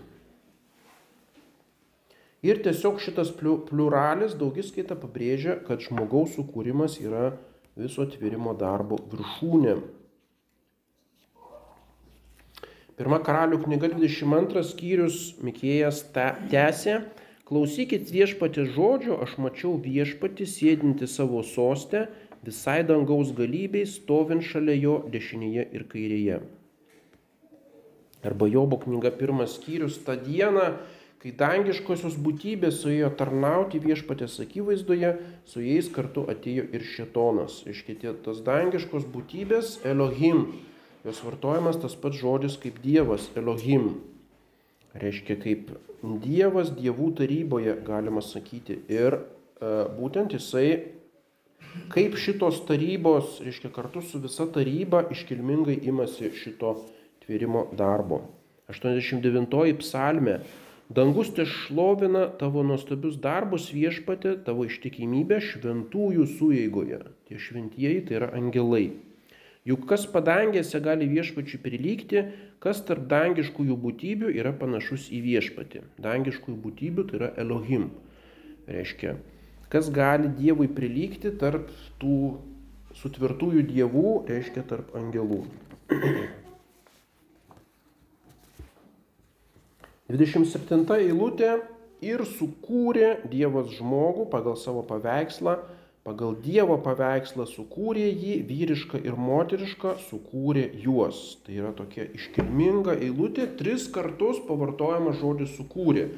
Ir 2.43 2.59
tiesiog 2.65 2.99
šitas 2.99 3.31
pluralis 3.39 4.35
daugiskaita 4.35 4.97
pabrėžia, 4.99 5.61
kad 5.63 5.85
žmogaus 5.85 6.35
sukūrimas 6.35 6.97
yra 6.99 7.37
viso 7.79 8.03
atvėrimo 8.03 8.57
darbo 8.59 8.99
viršūnė. 9.13 9.77
Pirma 12.99 13.21
karalių 13.23 13.61
knyga 13.63 13.93
22 13.95 14.65
skyrius 14.73 15.21
Mikėjas 15.39 16.03
tęsė, 16.17 16.99
klausykit 17.47 18.11
viešpatį 18.11 18.67
žodžio, 18.75 19.23
aš 19.23 19.39
mačiau 19.39 19.79
viešpatį 19.87 20.51
sėdinti 20.51 21.07
savo 21.07 21.47
sostę 21.47 22.09
visai 22.47 22.83
dangaus 22.87 23.31
galybei 23.37 23.87
stovint 23.87 24.45
šalia 24.45 24.75
jo 24.79 24.97
dešinėje 25.13 25.69
ir 25.73 25.87
kairėje. 25.91 26.41
Arba 28.23 28.47
Jobo 28.47 28.79
knyga 28.79 29.11
pirmas 29.19 29.57
skyrius 29.59 29.99
tą 30.07 30.15
dieną, 30.23 30.67
kai 31.23 31.33
dangiškosios 31.39 32.15
būtybės 32.23 32.81
suėjo 32.83 33.11
tarnauti 33.19 33.81
viešpatės 33.83 34.41
akivaizdoje, 34.43 35.13
su 35.47 35.63
jais 35.63 35.91
kartu 35.91 36.25
atėjo 36.31 36.69
ir 36.75 36.87
šetonas. 36.87 37.61
Iškėtė 37.71 38.15
tas 38.25 38.43
dangiškos 38.47 39.07
būtybės 39.11 39.81
Elohim. 39.87 40.49
Jos 41.07 41.23
vartojamas 41.27 41.79
tas 41.83 41.95
pats 41.99 42.19
žodis 42.19 42.59
kaip 42.63 42.79
Dievas 42.83 43.29
Elohim. 43.39 43.97
Reiškia 44.99 45.39
kaip 45.43 45.71
Dievas 46.03 46.71
dievų 46.75 47.13
taryboje 47.19 47.75
galima 47.87 48.23
sakyti. 48.23 48.81
Ir 48.91 49.19
e, 49.19 49.23
būtent 49.99 50.35
jisai 50.35 51.02
kaip 51.93 52.17
šitos 52.21 52.63
tarybos, 52.69 53.41
reiškia 53.45 53.73
kartu 53.75 54.03
su 54.05 54.21
visa 54.23 54.47
taryba 54.53 55.05
iškilmingai 55.15 55.79
imasi 55.89 56.33
šito 56.37 56.77
tvėrimo 57.25 57.69
darbo. 57.79 58.23
89 58.73 59.79
psalmė. 59.83 60.41
Dangus 60.93 61.31
te 61.33 61.47
šlovina 61.49 62.27
tavo 62.41 62.63
nuostabius 62.67 63.17
darbus 63.23 63.71
viešpatė, 63.73 64.35
tavo 64.45 64.67
ištikimybę 64.69 65.39
šventųjų 65.41 66.27
sueigoje. 66.35 67.01
Tie 67.29 67.39
šventieji 67.41 68.03
tai 68.09 68.19
yra 68.19 68.29
angelai. 68.37 68.91
Juk 69.65 69.87
kas 69.89 70.05
padangėse 70.11 70.81
gali 70.83 71.07
viešpačiui 71.09 71.61
prilygti, 71.63 72.25
kas 72.63 72.83
tarp 72.85 73.07
dangiškųjų 73.09 73.77
būtybių 73.85 74.33
yra 74.35 74.53
panašus 74.59 75.07
į 75.15 75.23
viešpatį. 75.29 75.85
Dangiškųjų 76.03 76.59
būtybių 76.67 77.07
tai 77.09 77.21
yra 77.21 77.31
Elohim. 77.41 77.89
Reiškia, 78.67 79.17
kas 79.73 79.89
gali 79.93 80.29
Dievui 80.37 80.69
prilygti 80.69 81.33
tarp 81.41 81.71
tų 82.03 82.17
sutvirtųjų 83.01 83.65
dievų, 83.71 84.09
reiškia 84.29 84.65
tarp 84.69 84.93
angelų. 84.99 85.43
27 90.13 90.85
eilutė 90.99 91.55
ir 92.05 92.25
sukūrė 92.29 93.23
Dievas 93.33 93.71
žmogų 93.79 94.27
pagal 94.33 94.59
savo 94.61 94.83
paveikslą, 94.85 95.57
pagal 96.05 96.35
Dievo 96.45 96.77
paveikslą 96.85 97.47
sukūrė 97.49 98.11
jį, 98.11 98.37
vyrišką 98.49 99.01
ir 99.07 99.17
moterišką 99.17 99.95
sukūrė 100.11 100.67
juos. 100.85 101.23
Tai 101.47 101.57
yra 101.63 101.73
tokia 101.79 102.11
iškilminga 102.19 102.99
eilutė, 102.99 103.49
tris 103.57 103.89
kartus 103.95 104.43
pavartojama 104.49 105.15
žodis 105.23 105.55
sukūrė. 105.57 106.11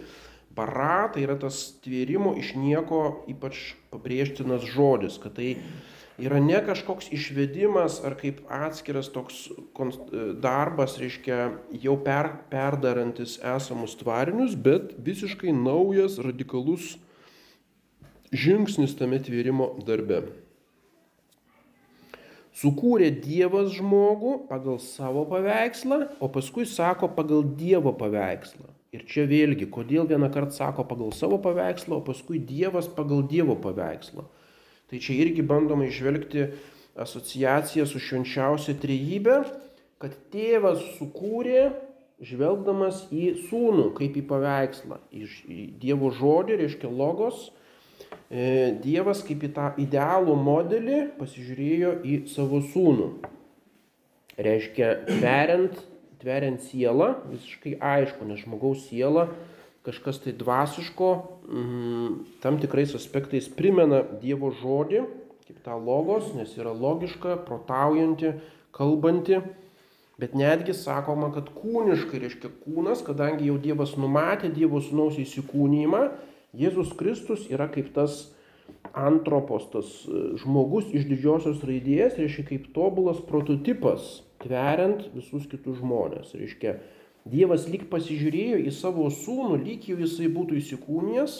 Bara 0.55 1.09
tai 1.11 1.25
yra 1.27 1.35
tas 1.41 1.73
tvėrimo 1.83 2.37
iš 2.39 2.53
nieko 2.59 3.27
ypač 3.31 3.75
pabrėžtinas 3.91 4.67
žodis, 4.71 5.17
kad 5.23 5.35
tai 5.39 5.57
yra 6.23 6.39
ne 6.39 6.61
kažkoks 6.63 7.11
išvedimas 7.15 7.99
ar 8.07 8.15
kaip 8.21 8.45
atskiras 8.53 9.11
toks 9.15 9.49
darbas, 10.43 10.99
reiškia 11.01 11.39
jau 11.83 11.97
per, 12.07 12.31
perdarantis 12.53 13.41
esamus 13.43 13.97
tvarinius, 13.99 14.55
bet 14.55 14.95
visiškai 14.95 15.55
naujas, 15.57 16.21
radikalus 16.23 16.95
žingsnis 18.35 18.95
tame 18.99 19.19
tvėrimo 19.23 19.75
darbe. 19.87 20.23
Sukūrė 22.55 23.11
Dievas 23.19 23.73
žmogų 23.75 24.45
pagal 24.47 24.79
savo 24.79 25.25
paveikslą, 25.27 26.05
o 26.23 26.31
paskui 26.31 26.69
sako 26.71 27.11
pagal 27.17 27.43
Dievo 27.59 27.91
paveikslą. 27.99 28.71
Ir 28.95 29.03
čia 29.11 29.25
vėlgi, 29.27 29.67
kodėl 29.75 30.07
vieną 30.07 30.29
kartą 30.31 30.55
sako 30.55 30.85
pagal 30.87 31.11
savo 31.17 31.41
paveikslą, 31.43 31.99
o 31.99 32.05
paskui 32.07 32.39
Dievas 32.39 32.87
pagal 32.87 33.25
Dievo 33.27 33.57
paveikslą. 33.59 34.23
Tai 34.91 35.01
čia 35.03 35.17
irgi 35.25 35.43
bandoma 35.43 35.89
išvelgti 35.89 36.45
asociaciją 37.03 37.89
su 37.91 37.99
švenčiausia 37.99 38.77
trejybė, 38.79 39.41
kad 40.03 40.15
tėvas 40.31 40.83
sukūrė, 40.99 41.73
žvelgdamas 42.25 43.09
į 43.11 43.33
sūnų 43.49 43.89
kaip 43.99 44.15
į 44.21 44.23
paveikslą, 44.31 45.01
į 45.11 45.65
Dievo 45.83 46.13
žodį, 46.15 46.61
reiškia 46.63 46.91
logos, 46.93 47.49
e, 48.31 48.77
Dievas 48.85 49.25
kaip 49.27 49.43
į 49.43 49.51
tą 49.57 49.73
idealų 49.83 50.37
modelį 50.39 51.01
pasižiūrėjo 51.19 51.97
į 52.07 52.21
savo 52.31 52.63
sūnų. 52.71 53.11
Reiškia, 54.45 54.93
tveriant, 55.11 55.83
tveriant 56.25 56.63
sielą, 56.65 57.19
visiškai 57.29 57.77
aišku, 57.85 58.25
nes 58.25 58.41
žmogaus 58.41 58.87
siela 58.89 59.29
kažkas 59.85 60.23
tai 60.25 60.33
dvasiško, 60.33 61.09
mm, 61.45 62.13
tam 62.41 62.57
tikrais 62.57 62.95
aspektais 62.97 63.51
primena 63.53 64.01
Dievo 64.23 64.49
žodį, 64.49 65.03
kaip 65.45 65.59
tą 65.67 65.77
logos, 65.77 66.33
nes 66.33 66.57
yra 66.57 66.73
logiška, 66.73 67.37
protaujanti, 67.45 68.33
kalbanti. 68.73 69.43
Bet 70.17 70.33
netgi 70.33 70.73
sakoma, 70.73 71.29
kad 71.35 71.51
kūniškai 71.53 72.23
reiškia 72.23 72.49
kūnas, 72.65 73.03
kadangi 73.05 73.51
jau 73.51 73.59
Dievas 73.61 73.97
numatė 74.01 74.49
Dievo 74.55 74.81
sūnaus 74.81 75.19
įsikūnymą, 75.21 76.07
Jėzus 76.55 76.95
Kristus 76.97 77.49
yra 77.51 77.67
kaip 77.69 77.91
tas 77.93 78.31
antropos, 78.95 79.67
tas 79.73 79.89
e, 80.07 80.39
žmogus 80.39 80.87
iš 80.95 81.05
didžiosios 81.11 81.65
raidės, 81.67 82.15
reiškia 82.17 82.47
kaip 82.53 82.69
tobulas 82.73 83.19
prototipas, 83.27 84.23
tveriant 84.45 85.09
visus 85.17 85.49
kitus 85.51 85.81
žmonės. 85.81 86.37
Reiškia, 86.39 86.79
Dievas 87.25 87.65
lyg 87.73 87.87
pasižiūrėjo 87.89 88.59
į 88.69 88.73
savo 88.77 89.09
sūnų, 89.09 89.57
lyg 89.65 89.87
jau 89.89 89.97
jisai 89.97 90.29
būtų 90.33 90.59
įsikūnijęs. 90.61 91.39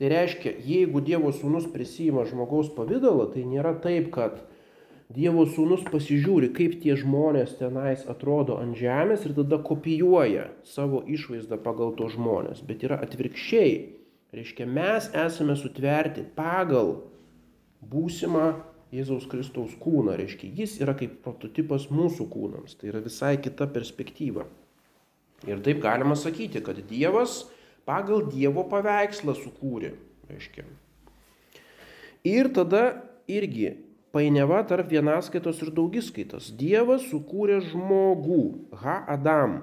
Tai 0.00 0.08
reiškia, 0.10 0.56
jeigu 0.66 1.02
Dievo 1.04 1.30
sūnus 1.36 1.68
prisima 1.70 2.24
žmogaus 2.26 2.72
pavydalą, 2.74 3.28
tai 3.34 3.44
nėra 3.46 3.76
taip, 3.84 4.08
kad 4.14 4.40
Dievo 5.10 5.44
sūnus 5.46 5.84
pasižiūri, 5.90 6.52
kaip 6.56 6.76
tie 6.82 6.96
žmonės 6.98 7.56
tenais 7.58 8.02
atrodo 8.10 8.58
ant 8.62 8.78
žemės 8.78 9.26
ir 9.26 9.36
tada 9.38 9.60
kopijuoja 9.62 10.48
savo 10.66 11.04
išvaizdą 11.06 11.60
pagal 11.62 11.94
to 11.98 12.08
žmonės. 12.10 12.64
Bet 12.66 12.82
yra 12.86 12.98
atvirkščiai. 13.04 13.72
Reiškia, 14.34 14.66
mes 14.70 15.08
esame 15.18 15.56
sutverti 15.58 16.22
pagal 16.36 16.94
būsimą 17.82 18.46
Jėzaus 18.94 19.28
Kristaus 19.30 19.76
kūną. 19.80 20.16
Reiškia, 20.18 20.50
jis 20.62 20.78
yra 20.82 20.96
kaip 20.98 21.20
prototipas 21.24 21.88
mūsų 21.94 22.26
kūnams. 22.32 22.76
Tai 22.80 22.90
yra 22.90 23.02
visai 23.04 23.36
kita 23.42 23.68
perspektyva. 23.70 24.46
Ir 25.48 25.62
taip 25.64 25.80
galima 25.82 26.16
sakyti, 26.18 26.60
kad 26.64 26.80
Dievas 26.90 27.44
pagal 27.88 28.26
Dievo 28.28 28.66
paveikslą 28.68 29.36
sukūrė. 29.38 29.94
Reiškia. 30.30 30.66
Ir 32.28 32.50
tada 32.54 32.82
irgi 33.30 33.72
painiava 34.12 34.60
tarp 34.68 34.90
vienaskaitos 34.90 35.62
ir 35.64 35.72
daugiskaitos. 35.74 36.50
Dievas 36.58 37.06
sukūrė 37.08 37.60
žmogų, 37.70 38.42
ha 38.82 39.00
Adam. 39.08 39.62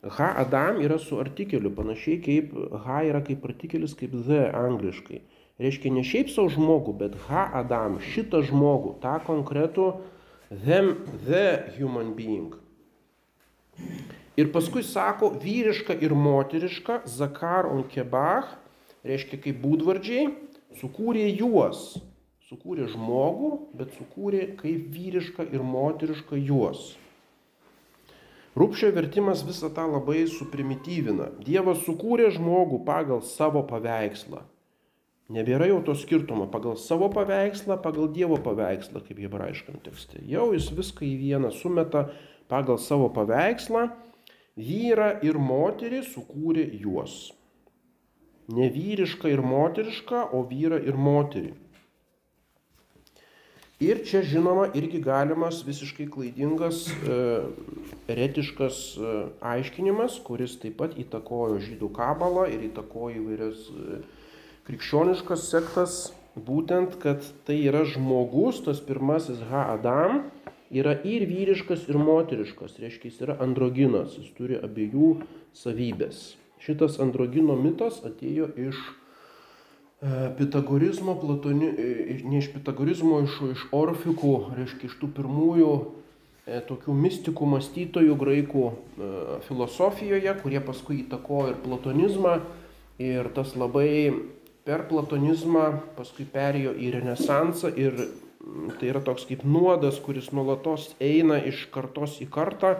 Ha 0.00 0.30
Adam 0.40 0.78
yra 0.80 0.96
su 1.00 1.18
artikeliu, 1.20 1.72
panašiai 1.76 2.20
kaip 2.24 2.54
ha 2.86 3.02
yra 3.04 3.20
kaip 3.24 3.44
artikelis, 3.44 3.96
kaip 3.96 4.14
the 4.28 4.46
angliškai. 4.56 5.20
Reiškia 5.60 5.92
ne 5.92 6.00
šiaip 6.06 6.30
savo 6.32 6.48
žmogų, 6.54 6.94
bet 7.02 7.16
ha 7.28 7.44
Adam, 7.60 7.98
šitą 8.00 8.40
žmogų, 8.48 8.94
tą 9.02 9.18
konkretų 9.26 9.90
them, 10.48 10.94
the 11.26 11.68
human 11.76 12.14
being. 12.16 12.54
Ir 14.40 14.48
paskui 14.54 14.80
sako 14.86 15.34
vyriška 15.42 15.98
ir 16.00 16.14
moteriška, 16.16 17.02
zakar 17.04 17.68
on 17.68 17.82
kebach, 17.92 18.54
reiškia 19.04 19.36
kaip 19.44 19.58
būdvardžiai, 19.60 20.30
sukūrė 20.80 21.26
juos. 21.28 21.98
Sukūrė 22.48 22.88
žmogų, 22.90 23.50
bet 23.78 23.92
sukūrė 23.98 24.54
kaip 24.58 24.88
vyriška 24.94 25.44
ir 25.52 25.62
moteriška 25.62 26.40
juos. 26.40 26.94
Rūpšio 28.58 28.90
vertimas 28.96 29.44
visą 29.46 29.68
tą 29.76 29.84
labai 29.92 30.24
suprimityvina. 30.26 31.28
Dievas 31.44 31.84
sukūrė 31.84 32.32
žmogų 32.34 32.80
pagal 32.88 33.20
savo 33.22 33.62
paveikslą. 33.68 34.40
Nebėra 35.30 35.68
jau 35.70 35.78
to 35.86 35.94
skirtumo 35.94 36.48
pagal 36.50 36.74
savo 36.80 37.06
paveikslą, 37.14 37.76
pagal 37.84 38.08
Dievo 38.10 38.40
paveikslą, 38.42 39.04
kaip 39.06 39.20
hebrajiškam 39.22 39.78
tekste. 39.84 40.18
Jau 40.26 40.48
jis 40.56 40.70
viską 40.74 41.06
į 41.06 41.12
vieną 41.20 41.52
sumeta 41.54 42.08
pagal 42.50 42.80
savo 42.82 43.06
paveikslą 43.14 43.86
vyrą 44.58 45.12
ir 45.22 45.38
moterį 45.38 46.02
sukūrė 46.08 46.66
juos. 46.82 47.30
Ne 48.50 48.66
vyrišką 48.74 49.30
ir 49.30 49.42
moterišką, 49.46 50.30
o 50.34 50.42
vyrą 50.50 50.80
ir 50.82 50.98
moterį. 50.98 51.52
Ir 53.80 54.02
čia 54.04 54.20
žinoma 54.26 54.66
irgi 54.76 54.98
galimas 55.00 55.62
visiškai 55.64 56.04
klaidingas, 56.12 56.82
e, 56.90 57.20
eretiškas 58.12 58.80
e, 58.98 59.12
aiškinimas, 59.54 60.18
kuris 60.26 60.58
taip 60.60 60.76
pat 60.82 60.98
įtakojo 61.00 61.62
žydų 61.64 61.88
kabalą 61.96 62.44
ir 62.52 62.66
įtakojo 62.66 63.22
įvairias 63.22 63.62
e, 63.70 64.02
krikščioniškas 64.68 65.46
sektas, 65.50 66.00
būtent, 66.36 66.96
kad 67.02 67.24
tai 67.46 67.58
yra 67.66 67.84
žmogus, 67.88 68.62
tas 68.64 68.80
pirmasis 68.84 69.40
Ha 69.50 69.66
Adam, 69.74 70.24
yra 70.70 70.94
ir 71.04 71.26
vyriškas, 71.26 71.88
ir 71.90 71.98
moteriškas, 71.98 72.78
reiškia 72.78 73.10
jis 73.10 73.20
yra 73.26 73.36
androginas, 73.42 74.16
jis 74.18 74.30
turi 74.36 74.58
abiejų 74.60 75.16
savybės. 75.56 76.34
Šitas 76.60 77.00
androgino 77.02 77.56
mitas 77.56 78.02
atėjo 78.06 78.50
iš 78.60 78.78
e, 78.78 80.28
Pitagorizmo, 80.38 81.16
platoni, 81.18 81.70
e, 81.72 82.18
ne 82.22 82.42
iš 82.42 82.50
Pitagorizmo, 82.54 83.22
iš, 83.24 83.38
iš 83.56 83.64
Orfikų, 83.74 84.34
reiškia 84.58 84.90
iš 84.90 84.98
tų 85.00 85.10
pirmųjų 85.16 85.70
e, 85.80 86.60
tokių 86.68 86.96
mistikų 87.00 87.48
mąstytojų 87.56 88.18
graikų 88.20 88.66
filosofijoje, 89.48 90.36
kurie 90.44 90.60
paskui 90.62 91.00
įtakojo 91.06 91.54
ir 91.54 91.62
platonizmą. 91.64 92.40
Ir 93.00 93.30
tas 93.32 93.54
labai 93.56 94.12
per 94.70 94.84
platonizmą 94.86 95.64
paskui 95.96 96.22
perėjo 96.30 96.76
į 96.78 96.92
renesansą 96.94 97.72
ir 97.74 97.96
tai 98.78 98.92
yra 98.92 99.00
toks 99.02 99.24
kaip 99.26 99.42
nuodas, 99.42 99.96
kuris 99.98 100.28
nuolatos 100.30 100.92
eina 101.02 101.40
iš 101.42 101.64
kartos 101.74 102.20
į 102.22 102.28
kartą. 102.30 102.76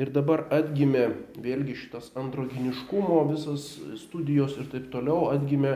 Ir 0.00 0.10
dabar 0.12 0.46
atgimė 0.52 1.06
vėlgi 1.40 1.74
šitas 1.76 2.08
androginiškumo, 2.20 3.18
visas 3.28 3.66
studijos 4.00 4.56
ir 4.60 4.70
taip 4.72 4.88
toliau 4.92 5.30
atgimė 5.32 5.74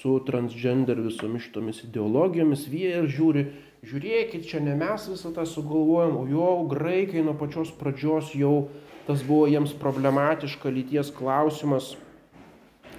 su 0.00 0.18
transgender 0.28 1.00
visomis 1.04 1.46
šitomis 1.48 1.80
ideologijomis. 1.88 2.66
Jie 2.72 2.92
ir 3.00 3.08
žiūri, 3.08 3.46
žiūrėkit, 3.88 4.44
čia 4.52 4.60
ne 4.64 4.76
mes 4.80 5.08
visą 5.12 5.32
tą 5.36 5.46
sugalvojom, 5.48 6.20
o 6.20 6.28
jau 6.28 6.52
graikai 6.68 7.24
nuo 7.24 7.36
pačios 7.40 7.72
pradžios 7.80 8.34
jau 8.36 8.68
tas 9.08 9.24
buvo 9.24 9.48
jiems 9.48 9.72
problematiška 9.80 10.72
lyties 10.72 11.12
klausimas. 11.16 11.94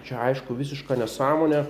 Čia 0.06 0.18
aišku 0.32 0.58
visiška 0.58 0.98
nesąmonė. 0.98 1.66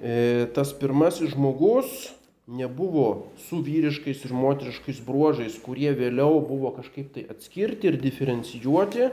E, 0.00 0.46
tas 0.54 0.74
pirmasis 0.76 1.32
žmogus 1.32 2.10
nebuvo 2.46 3.32
su 3.48 3.62
vyriškais 3.64 4.24
ir 4.28 4.34
moteriškais 4.36 5.00
bruožais, 5.06 5.56
kurie 5.64 5.90
vėliau 5.96 6.42
buvo 6.44 6.70
kažkaip 6.76 7.08
tai 7.14 7.24
atskirti 7.32 7.90
ir 7.90 7.96
diferencijuoti, 8.00 9.08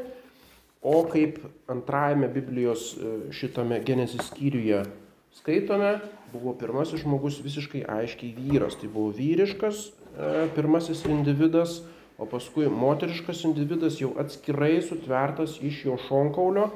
o 0.84 1.00
kaip 1.08 1.39
antrajame 1.72 2.28
Biblijos 2.28 2.91
e, 2.98 3.15
šitame 3.32 3.80
Genesis 3.88 4.28
skyriuje 4.28 4.84
skaitome, 5.34 5.96
buvo 6.34 6.54
pirmasis 6.60 7.02
žmogus 7.02 7.39
visiškai 7.43 7.86
aiškiai 7.89 8.36
vyras. 8.38 8.78
Tai 8.82 8.91
buvo 8.91 9.13
vyriškas 9.15 9.84
e, 9.88 10.48
pirmasis 10.56 11.06
individas, 11.10 11.82
o 12.19 12.28
paskui 12.30 12.67
moteriškas 12.69 13.46
individas 13.48 14.02
jau 14.02 14.12
atskirai 14.22 14.82
sutvertas 14.86 15.58
iš 15.63 15.86
jo 15.88 15.98
šonkaulio, 16.08 16.69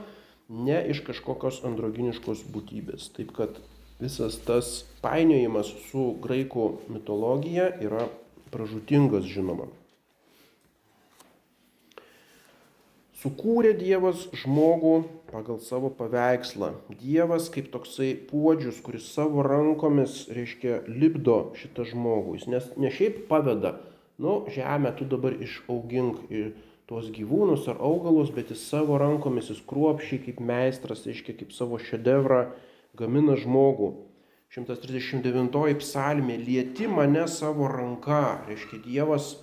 ne 0.50 0.80
iš 0.90 1.04
kažkokios 1.06 1.62
androginiškos 1.68 2.48
būtybės. 2.54 3.12
Taip 3.14 3.36
kad 3.36 3.60
visas 4.00 4.38
tas 4.46 4.86
painiojimas 5.02 5.72
su 5.90 6.12
graikų 6.22 6.70
mitologija 6.94 7.72
yra 7.82 8.06
pražutingas 8.54 9.26
žinoma. 9.28 9.68
Sukūrė 13.18 13.72
Dievas 13.74 14.28
žmogų 14.38 14.92
pagal 15.32 15.58
savo 15.66 15.90
paveikslą. 15.90 16.76
Dievas 17.00 17.48
kaip 17.50 17.72
toksai 17.74 18.12
puodžius, 18.30 18.78
kuris 18.86 19.08
savo 19.10 19.42
rankomis, 19.42 20.28
reiškia, 20.30 20.84
lipdo 20.86 21.40
šitą 21.58 21.88
žmogų. 21.90 22.36
Jis 22.38 22.46
nes, 22.54 22.68
ne 22.78 22.92
šiaip 22.94 23.24
paveda, 23.32 23.74
nu, 24.22 24.44
žemę 24.54 24.94
tu 25.00 25.10
dabar 25.10 25.34
išaugink 25.34 26.30
ir 26.30 26.54
tuos 26.88 27.10
gyvūnus 27.16 27.66
ar 27.74 27.82
augalus, 27.82 28.30
bet 28.38 28.54
jis 28.54 28.62
savo 28.70 29.02
rankomis, 29.02 29.50
jis 29.50 29.66
kruopšiai 29.66 30.22
kaip 30.28 30.38
meistras, 30.38 31.02
reiškia, 31.10 31.40
kaip 31.42 31.58
savo 31.58 31.82
šedevrą 31.82 32.46
gamina 32.98 33.38
žmogų. 33.40 33.94
139 34.56 35.76
psalmė, 35.82 36.38
lieti 36.40 36.88
mane 36.88 37.26
savo 37.28 37.68
ranka, 37.68 38.46
reiškia 38.48 38.80
Dievas, 38.86 39.34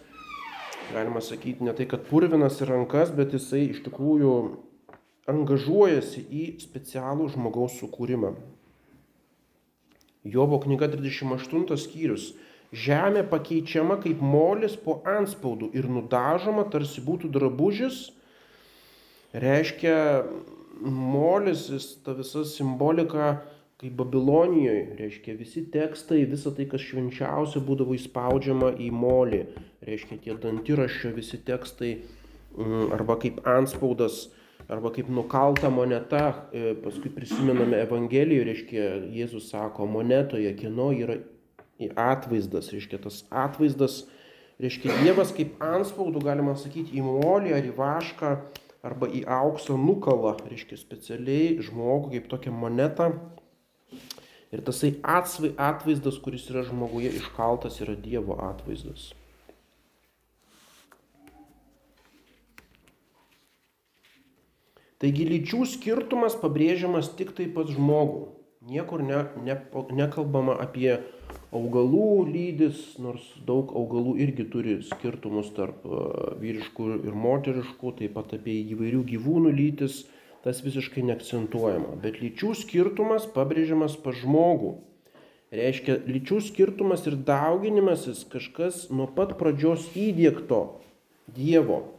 galima 0.94 1.20
sakyti, 1.20 1.64
ne 1.66 1.74
tai, 1.76 1.84
kad 1.90 2.06
purvinas 2.08 2.56
į 2.64 2.70
rankas, 2.70 3.12
bet 3.12 3.36
jisai 3.36 3.66
iš 3.68 3.82
tikrųjų 3.84 4.32
angažuojasi 5.30 6.24
į 6.24 6.46
specialų 6.64 7.28
žmogaus 7.36 7.76
sukūrimą. 7.80 8.32
Jobo 10.24 10.58
knyga 10.64 10.88
38 10.88 11.76
skyrius. 11.80 12.32
Žemė 12.74 13.22
pakeičiama 13.30 14.00
kaip 14.02 14.22
molis 14.24 14.74
po 14.80 14.98
anspaudų 15.06 15.68
ir 15.76 15.86
nudažoma, 15.86 16.64
tarsi 16.72 17.04
būtų 17.04 17.28
drabužis. 17.30 18.08
Reiškia, 19.36 19.94
molis, 20.80 21.66
ta 22.04 22.14
visa 22.16 22.44
simbolika 22.44 23.42
kaip 23.80 23.92
Babilonijoje, 23.98 24.96
reiškia 24.98 25.34
visi 25.36 25.64
tekstai, 25.70 26.22
visa 26.30 26.52
tai, 26.54 26.64
kas 26.70 26.84
švenčiausia, 26.86 27.60
būdavo 27.64 27.96
įspaudžiama 27.98 28.70
į 28.80 28.88
molį, 28.94 29.42
reiškia 29.84 30.20
tie 30.24 30.36
dantiraščio 30.40 31.12
visi 31.16 31.40
tekstai, 31.44 31.90
mm, 32.56 32.94
arba 32.94 33.18
kaip 33.20 33.42
anspaudas, 33.50 34.28
arba 34.68 34.92
kaip 34.94 35.10
nukalta 35.10 35.70
moneta, 35.74 36.48
e, 36.52 36.74
paskui 36.80 37.12
prisimename 37.12 37.82
Evangelijoje, 37.82 38.48
reiškia 38.48 38.88
Jėzus 39.12 39.50
sako, 39.50 39.86
monetoje 39.86 40.54
kieno 40.56 40.92
yra 40.94 41.18
atvaizdas, 41.98 42.70
reiškia 42.72 43.02
tas 43.02 43.24
atvaizdas, 43.30 44.04
reiškia 44.62 45.02
Dievas 45.02 45.34
kaip 45.34 45.58
anspaudų, 45.60 46.22
galima 46.24 46.54
sakyti, 46.56 46.94
į 46.94 47.02
molį 47.02 47.58
ar 47.58 47.66
į 47.66 47.74
vašką, 47.76 48.36
arba 48.84 49.08
į 49.08 49.24
auksą 49.40 49.78
nukala, 49.80 50.36
reiškia 50.50 50.76
specialiai 50.80 51.56
žmogų 51.64 52.16
kaip 52.16 52.28
tokią 52.32 52.52
monetą 52.52 53.12
Ir 54.54 54.60
tasai 54.62 54.92
atsvai, 55.02 55.50
atvaizdas, 55.58 56.20
kuris 56.22 56.44
yra 56.52 56.62
žmoguje 56.62 57.10
iškaltas, 57.18 57.80
yra 57.82 57.96
Dievo 57.98 58.36
atvaizdas. 58.38 59.08
Taigi 65.02 65.26
lyčių 65.26 65.64
skirtumas 65.72 66.38
pabrėžiamas 66.38 67.10
tik 67.18 67.34
tai 67.34 67.48
pats 67.56 67.74
žmogų. 67.74 68.22
Niekur 68.70 69.02
ne, 69.02 69.24
ne, 69.42 69.58
nekalbama 69.98 70.54
apie 70.62 71.00
augalų 71.54 72.24
lydis, 72.28 72.80
nors 73.02 73.24
daug 73.46 73.70
augalų 73.76 74.16
irgi 74.24 74.46
turi 74.50 74.74
skirtumus 74.86 75.52
tarp 75.56 75.84
vyriškų 76.40 76.88
ir 77.06 77.14
moteriškų, 77.26 77.94
taip 78.00 78.16
pat 78.18 78.34
apie 78.38 78.58
įvairių 78.74 79.04
gyvūnų 79.14 79.54
lytis 79.54 80.02
tas 80.44 80.60
visiškai 80.60 81.06
neakcentuojama. 81.08 81.94
Bet 82.02 82.20
lyčių 82.20 82.52
skirtumas 82.58 83.24
pabrėžiamas 83.32 83.96
pa 84.04 84.12
žmogų. 84.12 84.74
Reiškia, 85.54 86.00
lyčių 86.10 86.40
skirtumas 86.44 87.06
ir 87.08 87.16
dauginimasis 87.16 88.24
kažkas 88.28 88.88
nuo 88.90 89.06
pat 89.06 89.36
pradžios 89.40 89.86
įdėkto 89.94 90.64
Dievo. 91.34 91.94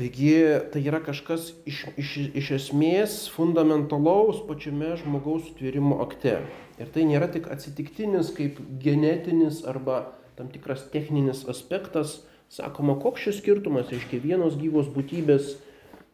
Taigi 0.00 0.32
tai 0.72 0.80
yra 0.88 0.98
kažkas 1.04 1.50
iš, 1.68 1.84
iš, 2.00 2.14
iš 2.40 2.50
esmės 2.56 3.20
fundamentalaus 3.34 4.40
pačiame 4.48 4.94
žmogaus 4.96 5.44
sutvėrimo 5.50 6.00
akte. 6.00 6.38
Ir 6.80 6.88
tai 6.94 7.04
nėra 7.04 7.28
tik 7.32 7.50
atsitiktinis 7.52 8.32
kaip 8.36 8.60
genetinis 8.80 9.64
arba 9.68 10.02
tam 10.38 10.48
tikras 10.52 10.86
techninis 10.92 11.44
aspektas. 11.50 12.22
Sakoma, 12.50 12.96
koks 12.98 13.28
šis 13.28 13.36
skirtumas, 13.38 13.92
reiškia 13.92 14.18
vienos 14.24 14.56
gyvos 14.58 14.88
būtybės 14.90 15.52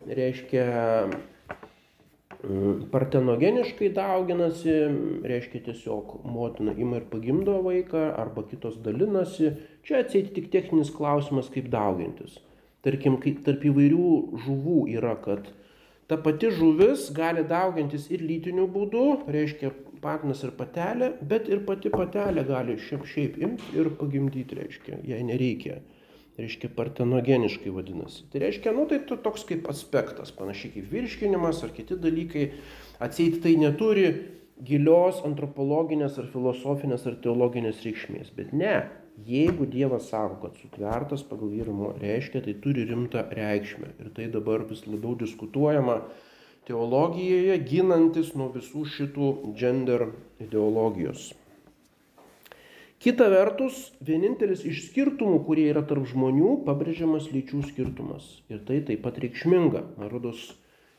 reiškia 0.06 0.64
mm, 2.42 2.88
partenogeniškai 2.92 3.90
dauginasi, 3.96 4.74
reiškia 5.26 5.62
tiesiog 5.68 6.18
motina 6.24 6.74
ima 6.78 7.00
ir 7.00 7.06
pagimdo 7.10 7.58
vaiką, 7.64 8.08
arba 8.18 8.46
kitos 8.50 8.78
dalinasi. 8.84 9.54
Čia 9.86 10.02
atsėti 10.04 10.34
tik 10.40 10.50
techninis 10.54 10.92
klausimas, 10.94 11.50
kaip 11.52 11.70
daugintis. 11.72 12.38
Tarkim, 12.86 13.18
tarp 13.46 13.64
įvairių 13.66 14.10
žuvų 14.44 14.80
yra, 14.94 15.16
kad 15.18 15.48
ta 16.06 16.18
pati 16.22 16.52
žuvis 16.54 17.08
gali 17.14 17.42
daugintis 17.46 18.06
ir 18.14 18.22
lytiniu 18.22 18.68
būdu, 18.70 19.06
reiškia 19.26 19.72
patinas 20.02 20.42
ir 20.46 20.54
patelė, 20.58 21.12
bet 21.22 21.50
ir 21.50 21.64
pati 21.68 21.92
patelė 21.92 22.46
gali 22.48 22.78
šiaip 22.80 23.04
šiaip 23.10 23.36
imti 23.42 23.76
ir 23.78 23.92
pagimdyti, 24.00 24.58
reiškia, 24.62 25.02
jai 25.06 25.22
nereikia 25.26 25.80
reiškia 26.36 26.70
partenogeniškai 26.76 27.72
vadinasi. 27.72 28.26
Tai 28.32 28.42
reiškia, 28.44 28.72
nu 28.76 28.84
tai 28.90 29.00
toks 29.08 29.46
kaip 29.48 29.68
aspektas, 29.72 30.32
panašiai 30.36 30.74
kaip 30.74 30.90
virškinimas 30.92 31.62
ar 31.64 31.72
kiti 31.76 31.96
dalykai, 32.00 32.50
atseit 33.00 33.40
tai 33.44 33.54
neturi 33.60 34.10
gilios 34.66 35.22
antropologinės 35.24 36.18
ar 36.20 36.28
filosofinės 36.32 37.08
ar 37.08 37.18
teologinės 37.24 37.82
reikšmės. 37.84 38.32
Bet 38.36 38.52
ne, 38.56 38.76
jeigu 39.28 39.68
Dievas 39.68 40.10
sako, 40.12 40.38
kad 40.44 40.60
sutvertas 40.60 41.24
pagal 41.28 41.52
vyrimo 41.52 41.92
reiškia, 42.00 42.44
tai 42.44 42.56
turi 42.64 42.86
rimtą 42.88 43.24
reikšmę. 43.36 43.94
Ir 44.04 44.12
tai 44.16 44.28
dabar 44.32 44.64
vis 44.68 44.84
labiau 44.88 45.16
diskutuojama 45.18 46.02
teologijoje, 46.66 47.56
ginantis 47.68 48.34
nuo 48.38 48.50
visų 48.54 48.84
šitų 48.90 49.32
gender 49.58 50.08
ideologijos. 50.42 51.30
Kita 53.06 53.28
vertus, 53.30 53.92
vienintelis 54.02 54.64
iš 54.66 54.86
skirtumų, 54.88 55.42
kurie 55.46 55.68
yra 55.70 55.84
tarp 55.86 56.08
žmonių, 56.10 56.62
pabrėžiamas 56.66 57.28
lyčių 57.30 57.60
skirtumas. 57.68 58.24
Ir 58.50 58.62
tai 58.66 58.80
taip 58.88 59.04
pat 59.04 59.20
reikšminga. 59.22 59.82
Narodos, 60.00 60.48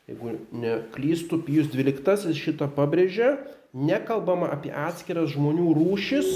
jeigu 0.08 0.36
neklystų, 0.62 1.42
Pijus 1.44 1.68
XII 1.74 2.32
šitą 2.38 2.70
pabrėžia, 2.72 3.34
nekalbama 3.76 4.48
apie 4.54 4.70
atskiras 4.72 5.34
žmonių 5.34 5.74
rūšis, 5.76 6.30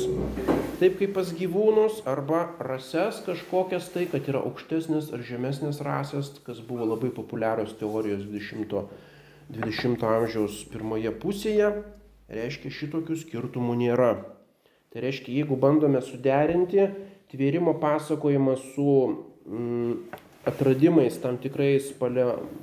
taip 0.82 0.98
kaip 0.98 1.14
pas 1.16 1.30
gyvūnus, 1.38 2.02
arba 2.10 2.42
rases 2.60 3.22
kažkokias 3.24 3.88
tai, 3.94 4.04
kad 4.10 4.28
yra 4.28 4.42
aukštesnės 4.44 5.08
ar 5.14 5.24
žemesnės 5.24 5.80
rasės, 5.86 6.34
kas 6.44 6.60
buvo 6.60 6.90
labai 6.90 7.14
populiarios 7.14 7.72
teorijos 7.80 8.26
20, 8.28 8.84
20 9.50 10.04
amžiaus 10.06 10.62
pirmoje 10.70 11.10
pusėje, 11.22 11.72
reiškia 12.32 12.70
šitokių 12.72 13.16
skirtumų 13.24 13.74
nėra. 13.80 14.12
Tai 14.92 15.02
reiškia, 15.04 15.32
jeigu 15.40 15.56
bandome 15.56 16.02
suderinti 16.04 16.86
tvėrimo 17.32 17.74
pasakojimą 17.80 18.54
su 18.60 18.88
mm, 19.48 19.92
atradimais 20.48 21.16
tam 21.22 21.38
tikrais 21.40 21.92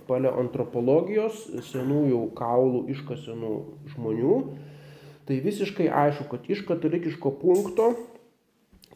paleoantropologijos, 0.08 1.48
senųjų 1.72 2.22
kaulų 2.38 2.84
iškasenų 2.94 3.54
žmonių, 3.96 4.36
tai 5.26 5.39
visiškai 5.46 5.88
aišku, 5.89 6.28
kad 6.32 6.50
iš 6.52 6.63
katalikiško 6.70 7.34
punkto 7.42 7.94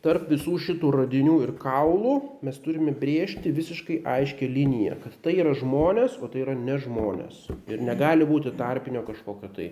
tarp 0.03 0.27
visų 0.27 0.57
šitų 0.59 0.89
radinių 0.97 1.37
ir 1.45 1.53
kaulų 1.59 2.15
mes 2.43 2.57
turime 2.63 2.91
brėžti 2.99 3.53
visiškai 3.55 4.01
aiškę 4.15 4.49
liniją, 4.51 4.97
kad 5.03 5.15
tai 5.23 5.37
yra 5.39 5.53
žmonės, 5.55 6.17
o 6.19 6.27
tai 6.27 6.43
yra 6.43 6.57
ne 6.59 6.75
žmonės. 6.81 7.45
Ir 7.71 7.83
negali 7.87 8.27
būti 8.27 8.51
tarpinio 8.59 9.05
kažkokio 9.07 9.51
tai. 9.55 9.71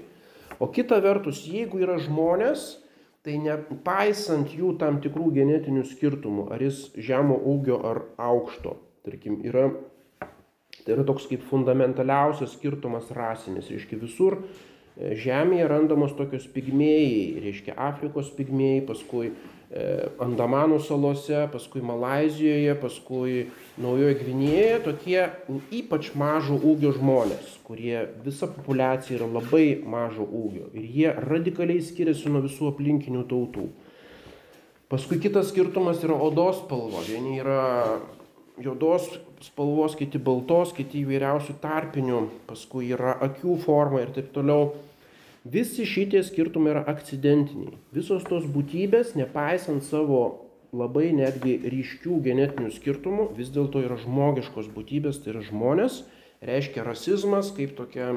O 0.61 0.69
kita 0.71 1.01
vertus, 1.03 1.43
jeigu 1.49 1.81
yra 1.83 1.97
žmonės, 1.99 2.79
tai 3.25 3.37
nepaisant 3.41 4.53
jų 4.55 4.75
tam 4.81 5.01
tikrų 5.03 5.29
genetinių 5.35 5.83
skirtumų, 5.91 6.47
ar 6.53 6.63
jis 6.63 6.87
žemo 6.95 7.35
ūgio 7.51 7.77
ar 7.85 8.03
aukšto, 8.21 8.77
tarkim, 9.05 9.41
yra, 9.45 9.67
tai 10.81 10.95
yra 10.95 11.05
toks 11.05 11.27
kaip 11.29 11.43
fundamentaliausias 11.49 12.55
skirtumas 12.55 13.11
rasinis, 13.13 13.69
reiškia 13.69 13.99
visur 14.01 14.39
e, 14.39 15.13
Žemėje 15.21 15.67
randamos 15.69 16.15
tokios 16.17 16.47
pigmėjai, 16.55 17.41
reiškia 17.45 17.77
Afrikos 17.89 18.31
pigmėjai, 18.37 18.85
paskui 18.89 19.33
Andamanų 19.71 20.81
salose, 20.83 21.45
paskui 21.53 21.79
Malazijoje, 21.85 22.73
paskui 22.81 23.35
Naujoje 23.79 24.17
Gvinėje, 24.19 24.81
tokie 24.83 25.21
ypač 25.71 26.09
mažo 26.19 26.57
ūgio 26.59 26.91
žmonės, 26.97 27.53
kurie 27.63 28.01
visa 28.25 28.49
populiacija 28.51 29.21
yra 29.21 29.29
labai 29.31 29.79
mažo 29.87 30.27
ūgio 30.27 30.67
ir 30.75 30.89
jie 30.97 31.13
radikaliai 31.23 31.79
skiriasi 31.87 32.33
nuo 32.33 32.43
visų 32.43 32.73
aplinkinių 32.73 33.23
tautų. 33.31 33.69
Paskui 34.91 35.21
kitas 35.23 35.53
skirtumas 35.53 36.03
yra 36.03 36.19
odos 36.19 36.65
spalva. 36.65 36.99
Vieni 37.07 37.37
yra 37.39 37.61
juodos 38.59 39.07
spalvos, 39.39 39.95
kiti 39.95 40.19
baltos, 40.19 40.73
kiti 40.75 41.05
įvairiausių 41.05 41.55
tarpinių, 41.63 42.25
paskui 42.49 42.89
yra 42.91 43.15
akių 43.23 43.55
forma 43.63 44.03
ir 44.03 44.11
taip 44.17 44.33
toliau. 44.35 44.73
Visi 45.41 45.87
šitie 45.89 46.19
skirtumai 46.21 46.69
yra 46.75 46.81
akcidentiniai. 46.85 47.73
Visos 47.95 48.21
tos 48.29 48.43
būtybės, 48.45 49.15
nepaisant 49.17 49.81
savo 49.81 50.19
labai 50.69 51.07
netgi 51.17 51.55
ryškių 51.65 52.19
genetinių 52.27 52.69
skirtumų, 52.75 53.25
vis 53.39 53.49
dėlto 53.49 53.81
yra 53.81 53.97
žmogiškos 54.03 54.69
būtybės, 54.69 55.23
tai 55.23 55.33
yra 55.33 55.41
žmonės. 55.47 56.03
Reiškia 56.45 56.85
rasizmas 56.85 57.49
kaip 57.57 57.73
tokia 57.73 58.11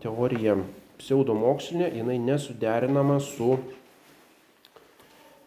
teorija 0.00 0.56
pseudomokslinė, 1.00 1.92
jinai 2.00 2.16
nesuderinama 2.16 3.20
su 3.20 3.58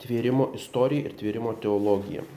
tvėrimo 0.06 0.52
istorija 0.54 1.10
ir 1.10 1.18
tvėrimo 1.18 1.58
teologija. 1.58 2.30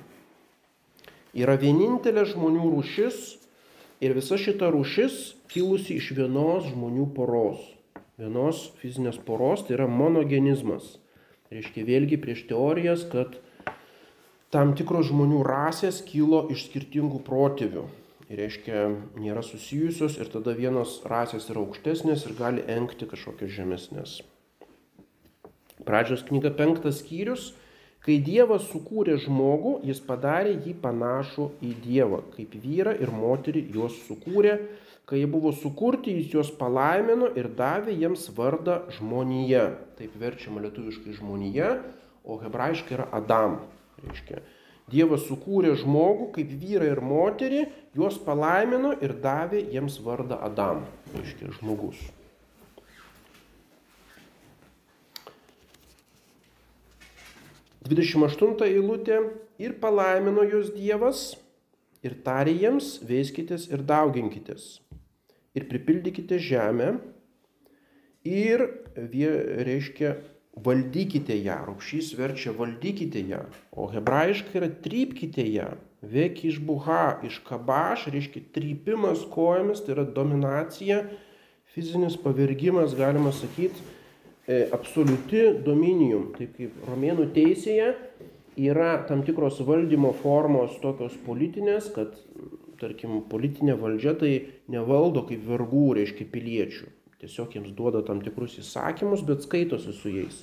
Yra 1.37 1.61
vienintelė 1.61 2.25
žmonių 2.33 2.73
rūšis 2.73 3.23
ir 4.01 4.17
visa 4.17 4.41
šita 4.41 4.73
rūšis 4.73 5.35
kilusi 5.53 6.01
iš 6.01 6.15
vienos 6.17 6.73
žmonių 6.73 7.11
poros 7.13 7.76
vienos 8.21 8.71
fizinės 8.81 9.19
poros, 9.23 9.67
tai 9.67 9.77
yra 9.77 9.87
monogenizmas. 9.91 10.97
Reiškia 11.53 11.85
vėlgi 11.87 12.19
prieš 12.23 12.47
teorijas, 12.51 13.05
kad 13.13 13.37
tam 14.55 14.75
tikros 14.79 15.11
žmonių 15.11 15.43
rasės 15.47 16.01
kilo 16.07 16.47
iš 16.53 16.67
skirtingų 16.71 17.21
protėvių. 17.27 17.85
Ir 18.27 18.41
reiškia, 18.43 18.87
nėra 19.23 19.45
susijusios 19.47 20.17
ir 20.19 20.31
tada 20.33 20.57
vienos 20.57 20.99
rasės 21.07 21.47
yra 21.53 21.63
aukštesnės 21.63 22.25
ir 22.27 22.35
gali 22.39 22.65
enkti 22.73 23.07
kažkokios 23.07 23.53
žemesnės. 23.55 24.17
Pradžios 25.87 26.25
knyga 26.27 26.51
penktas 26.57 27.05
skyrius. 27.05 27.53
Kai 28.07 28.21
Dievas 28.23 28.69
sukūrė 28.71 29.17
žmogų, 29.19 29.81
jis 29.87 29.99
padarė 30.07 30.53
jį 30.63 30.77
panašų 30.83 31.47
į 31.67 31.71
Dievą. 31.83 32.21
Kaip 32.35 32.53
vyrą 32.63 32.93
ir 33.03 33.11
moterį 33.11 33.65
juos 33.75 33.97
sukūrė, 34.07 34.61
Kai 35.07 35.21
jie 35.21 35.27
buvo 35.31 35.53
sukurti, 35.55 36.17
jis 36.19 36.33
juos 36.35 36.49
palaimino 36.59 37.29
ir 37.39 37.47
davė 37.55 37.93
jiems 37.95 38.25
vardą 38.35 38.81
žmonija. 38.97 39.69
Taip 39.95 40.17
verčiama 40.19 40.65
lietuviškai 40.65 41.13
žmonija, 41.21 41.69
o 42.27 42.41
hebrajiškai 42.41 42.97
yra 42.97 43.07
Adam. 43.15 43.61
Reiškia, 44.03 44.41
Dievas 44.91 45.23
sukūrė 45.29 45.77
žmogų 45.79 46.27
kaip 46.35 46.51
vyrą 46.59 46.89
ir 46.91 47.01
moterį, 47.03 47.61
juos 47.95 48.19
palaimino 48.23 48.97
ir 48.99 49.15
davė 49.23 49.61
jiems 49.77 50.01
vardą 50.03 50.41
Adam. 50.43 50.83
Reiškia, 51.15 51.53
žmogus. 51.61 52.01
Dvidešimt 57.87 58.27
aštunta 58.27 58.67
eilutė 58.67 59.21
ir 59.63 59.79
palaimino 59.79 60.43
juos 60.51 60.75
Dievas 60.75 61.29
ir 62.03 62.19
tarė 62.27 62.57
jiems, 62.59 62.97
veiskitės 63.07 63.69
ir 63.71 63.87
dauginkitės 63.87 64.67
ir 65.57 65.69
pripildykite 65.71 66.39
žemę 66.43 66.95
ir, 68.27 68.65
reiškia, 69.67 70.17
valdykite 70.65 71.37
ją. 71.45 71.59
Rūpšys 71.69 72.15
verčia 72.17 72.55
valdykite 72.57 73.23
ją, 73.29 73.43
o 73.77 73.89
hebrajiškai 73.93 74.61
yra 74.61 74.71
trypkite 74.85 75.45
ją. 75.53 75.75
Vek 76.07 76.45
iš 76.47 76.61
buha, 76.65 77.19
iš 77.27 77.41
kabaš, 77.47 78.07
reiškia 78.13 78.45
trypimas 78.55 79.25
kojomis, 79.33 79.83
tai 79.85 79.97
yra 79.97 80.07
dominacija, 80.17 81.03
fizinis 81.75 82.17
pavirgimas, 82.21 82.95
galima 82.97 83.33
sakyti, 83.35 83.83
e, 84.47 84.67
absoliuti 84.73 85.43
dominijum. 85.67 86.31
Taip 86.37 86.55
kaip 86.57 86.87
romėnų 86.89 87.31
teisėje 87.37 87.91
yra 88.57 88.95
tam 89.09 89.25
tikros 89.27 89.59
valdymo 89.67 90.15
formos 90.23 90.79
tokios 90.81 91.17
politinės, 91.27 91.91
kad 91.97 92.15
tarkim, 92.81 93.21
politinė 93.31 93.77
valdžia 93.81 94.15
tai 94.21 94.33
nevaldo 94.73 95.25
kaip 95.29 95.43
vergų, 95.47 95.87
reiškia 96.01 96.29
piliečių. 96.33 96.91
Tiesiog 97.23 97.57
jiems 97.57 97.73
duoda 97.77 98.03
tam 98.05 98.21
tikrus 98.25 98.59
įsakymus, 98.61 99.25
bet 99.27 99.47
skaitosi 99.47 99.95
su 99.97 100.13
jais. 100.13 100.43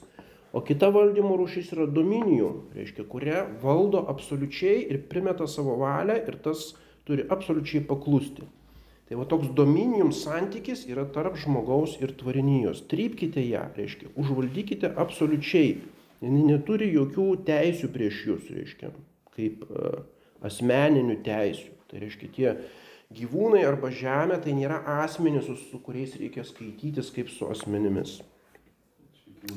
O 0.53 0.61
kita 0.61 0.91
valdymo 0.93 1.33
rūšis 1.39 1.71
yra 1.73 1.85
dominijų, 1.89 2.49
reiškia, 2.77 3.05
kuria 3.09 3.45
valdo 3.61 4.03
absoliučiai 4.09 4.83
ir 4.85 4.99
primeta 5.09 5.47
savo 5.49 5.79
valią 5.81 6.19
ir 6.21 6.37
tas 6.45 6.73
turi 7.07 7.25
absoliučiai 7.35 7.81
paklusti. 7.89 8.45
Tai 9.09 9.17
va 9.19 9.25
toks 9.29 9.49
dominijum 9.57 10.13
santykis 10.15 10.85
yra 10.89 11.03
tarp 11.15 11.35
žmogaus 11.41 11.97
ir 12.01 12.13
tvarinijos. 12.19 12.85
Trypkite 12.89 13.43
ją, 13.43 13.65
reiškia, 13.77 14.13
užvaldykite 14.17 14.93
absoliučiai. 15.03 15.73
Jis 16.23 16.45
neturi 16.47 16.87
jokių 16.93 17.27
teisių 17.49 17.89
prieš 17.91 18.21
jūs, 18.29 18.51
reiškia, 18.55 18.93
kaip 19.35 19.65
uh, 19.67 20.05
asmeninių 20.47 21.17
teisių. 21.25 21.73
Tai 21.93 22.01
reiškia, 22.01 22.27
tie 22.33 22.51
gyvūnai 23.13 23.61
arba 23.69 23.91
žemė 23.93 24.39
tai 24.41 24.55
nėra 24.57 24.79
asmenys, 25.03 25.45
su, 25.45 25.53
su 25.69 25.77
kuriais 25.85 26.15
reikia 26.17 26.41
skaitytis 26.41 27.11
kaip 27.13 27.29
su 27.29 27.45
asmenimis. 27.53 28.15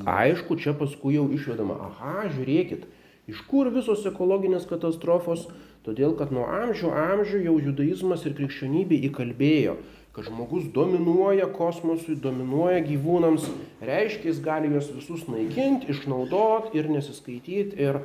Aišku, 0.05 0.59
čia 0.61 0.75
paskui 0.77 1.15
jau 1.15 1.25
išvedama, 1.33 1.79
aha, 1.87 2.27
žiūrėkit, 2.35 2.83
iš 3.31 3.41
kur 3.49 3.71
visos 3.73 4.05
ekologinės 4.05 4.67
katastrofos, 4.69 5.47
todėl 5.87 6.13
kad 6.19 6.29
nuo 6.35 6.45
amžių 6.45 6.91
amžių 6.91 7.41
jau 7.47 7.55
judaizmas 7.71 8.27
ir 8.29 8.37
krikščionybė 8.37 9.01
įkalbėjo, 9.09 9.79
kad 10.13 10.29
žmogus 10.29 10.69
dominuoja 10.77 11.49
kosmosui, 11.57 12.19
dominuoja 12.21 12.83
gyvūnams, 12.85 13.49
reiškia, 13.81 14.29
jis 14.29 14.45
gali 14.45 14.69
juos 14.75 14.93
visus 14.93 15.25
naikinti, 15.31 15.89
išnaudoti 15.95 16.77
ir 16.77 16.93
nesiskaityti 16.93 17.81
ir 17.81 18.03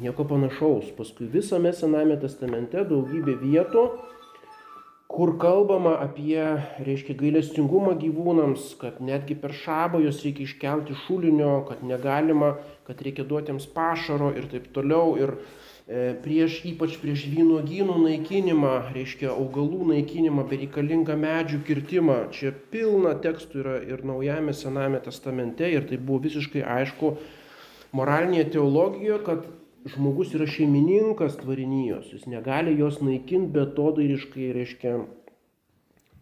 Nieko 0.00 0.24
panašaus. 0.26 0.90
Paskui 0.96 1.28
visame 1.30 1.70
Sename 1.76 2.16
testamente 2.18 2.82
daugybė 2.88 3.36
vietų, 3.38 3.84
kur 5.12 5.36
kalbama 5.38 5.92
apie, 6.02 6.40
reiškia, 6.82 7.14
gailestingumą 7.20 7.92
gyvūnams, 8.00 8.72
kad 8.80 8.98
netgi 9.04 9.36
per 9.38 9.52
šabą 9.54 10.00
juos 10.02 10.22
reikia 10.24 10.48
iškelti 10.48 10.96
šulinio, 11.04 11.50
kad 11.68 11.84
negalima, 11.86 12.56
kad 12.88 13.04
reikia 13.06 13.26
duoti 13.28 13.52
jiems 13.52 13.68
pašaro 13.74 14.32
ir 14.34 14.48
taip 14.50 14.66
toliau. 14.74 15.12
Ir 15.20 15.34
e, 15.36 16.16
prieš, 16.24 16.56
ypač 16.72 16.96
prieš 17.02 17.28
vynuogynų 17.30 18.00
naikinimą, 18.06 18.72
reiškia, 18.96 19.28
augalų 19.36 19.92
naikinimą, 19.92 20.46
bereikalingą 20.50 21.18
medžių 21.22 21.60
kirtimą. 21.68 22.18
Čia 22.34 22.50
pilna 22.74 23.14
tekstų 23.22 23.62
yra 23.62 23.76
ir 23.84 24.02
Naujame 24.08 24.56
Sename 24.56 24.98
testamente 25.06 25.70
ir 25.70 25.86
tai 25.86 26.00
buvo 26.02 26.24
visiškai 26.26 26.66
aišku 26.80 27.14
moralinėje 27.96 28.50
teologijoje, 28.56 29.18
kad 29.26 29.46
žmogus 29.92 30.32
yra 30.36 30.46
šeimininkas 30.46 31.36
tvarinijos, 31.40 32.12
jis 32.14 32.28
negali 32.30 32.74
jos 32.78 33.00
naikinti 33.02 33.52
betodairiškai, 33.56 34.52
reiškia. 34.56 34.96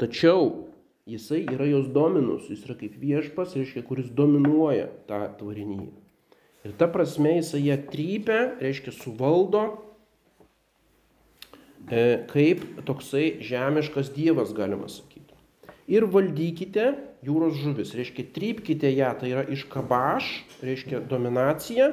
Tačiau 0.01 0.71
jisai 1.11 1.43
yra 1.45 1.67
jos 1.69 1.91
dominus, 1.93 2.49
jis 2.49 2.65
yra 2.65 2.79
kaip 2.81 2.97
viešpas, 3.01 3.57
reiškia, 3.59 3.85
kuris 3.87 4.09
dominuoja 4.17 4.89
tą 5.11 5.21
tvarinyje. 5.41 5.93
Ir 6.65 6.75
ta 6.81 6.89
prasme 6.93 7.39
jisai 7.39 7.63
ją 7.67 7.77
trypia, 7.93 8.41
reiškia, 8.61 8.93
suvaldo 8.97 9.63
e, 11.89 12.21
kaip 12.33 12.65
toksai 12.89 13.41
žemiškas 13.45 14.13
dievas, 14.17 14.53
galima 14.57 14.89
sakyti. 14.89 15.10
Ir 15.91 16.07
valdykite 16.07 16.87
jūros 17.27 17.57
žuvis. 17.59 17.95
Reiškia, 17.99 18.29
trypkite 18.35 18.91
ją, 18.95 19.11
tai 19.19 19.33
yra 19.35 19.45
iš 19.51 19.65
kabaš, 19.73 20.29
reiškia 20.63 21.03
dominacija, 21.11 21.91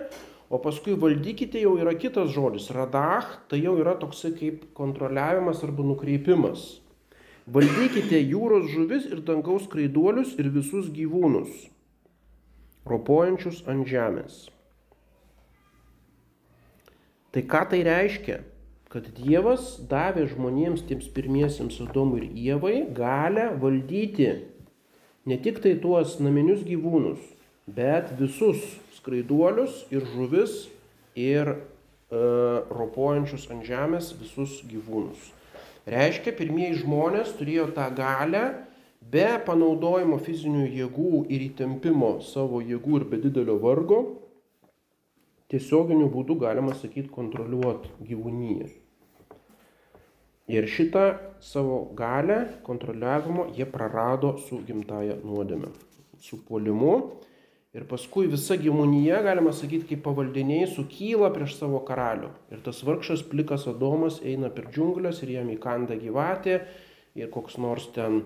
o 0.54 0.60
paskui 0.62 0.96
valdykite 1.00 1.60
jau 1.64 1.74
yra 1.82 1.96
kitas 1.98 2.30
žodis. 2.36 2.70
Radach, 2.76 3.40
tai 3.50 3.64
jau 3.64 3.74
yra 3.82 3.98
toksai 4.00 4.36
kaip 4.38 4.68
kontroliavimas 4.78 5.64
arba 5.66 5.86
nukreipimas. 5.88 6.68
Valdykite 7.48 8.20
jūros 8.20 8.68
žuvis 8.74 9.08
ir 9.08 9.24
dangaus 9.26 9.70
kraiduolius 9.72 10.36
ir 10.38 10.52
visus 10.52 10.90
gyvūnus, 10.92 11.50
ropojančius 12.86 13.62
ant 13.72 13.88
žemės. 13.88 14.46
Tai 17.32 17.44
ką 17.48 17.62
tai 17.72 17.80
reiškia? 17.88 18.42
Kad 18.88 19.10
Dievas 19.18 19.74
davė 19.92 20.30
žmonėms, 20.32 20.86
tiems 20.88 21.10
pirmiesiems 21.12 21.82
Adomui 21.84 22.22
ir 22.22 22.28
Ievai, 22.54 22.76
galę 22.96 23.50
valdyti 23.60 24.30
ne 25.28 25.38
tik 25.44 25.60
tai 25.64 25.74
tuos 25.84 26.14
naminius 26.24 26.62
gyvūnus, 26.64 27.20
bet 27.68 28.14
visus 28.20 28.62
skraiduolius 28.96 29.82
ir 29.92 30.08
žuvis 30.14 30.54
ir 31.20 31.52
e, 31.52 31.58
ropojančius 32.72 33.50
ant 33.52 33.68
žemės 33.68 34.14
visus 34.22 34.62
gyvūnus. 34.72 35.34
Reiškia, 35.88 36.32
pirmieji 36.40 36.80
žmonės 36.86 37.36
turėjo 37.36 37.68
tą 37.76 37.90
galę 37.96 38.46
be 39.12 39.28
panaudojimo 39.48 40.22
fizinių 40.24 40.64
jėgų 40.68 41.26
ir 41.28 41.44
įtempimo 41.50 42.18
savo 42.24 42.64
jėgų 42.64 43.02
ir 43.02 43.06
be 43.12 43.20
didelio 43.28 43.60
vargo, 43.60 44.00
tiesioginiu 45.52 46.10
būdu, 46.12 46.38
galima 46.42 46.76
sakyti, 46.76 47.12
kontroliuoti 47.14 47.94
gyvūnyje. 48.10 48.68
Ir 50.48 50.68
šitą 50.72 51.06
savo 51.44 51.82
galę 51.96 52.38
kontroliavimo 52.64 53.50
jie 53.56 53.66
prarado 53.68 54.38
su 54.40 54.62
gimtaja 54.68 55.18
nuodėme, 55.24 55.74
su 56.24 56.40
puolimu. 56.48 56.94
Ir 57.76 57.84
paskui 57.90 58.30
visa 58.32 58.56
gyvūnyje, 58.58 59.18
galima 59.26 59.52
sakyti, 59.54 59.90
kaip 59.92 60.06
pavaldiniai 60.06 60.70
sukyla 60.72 61.30
prieš 61.36 61.58
savo 61.60 61.82
karalių. 61.86 62.32
Ir 62.56 62.64
tas 62.64 62.80
vargšas 62.88 63.26
plikas 63.28 63.68
Adomas 63.70 64.22
eina 64.24 64.50
per 64.50 64.72
džiunglės 64.72 65.20
ir 65.26 65.36
jam 65.36 65.52
įkanda 65.52 66.00
gyvatė 66.00 66.62
ir 67.20 67.30
koks 67.34 67.60
nors 67.60 67.90
ten 67.94 68.24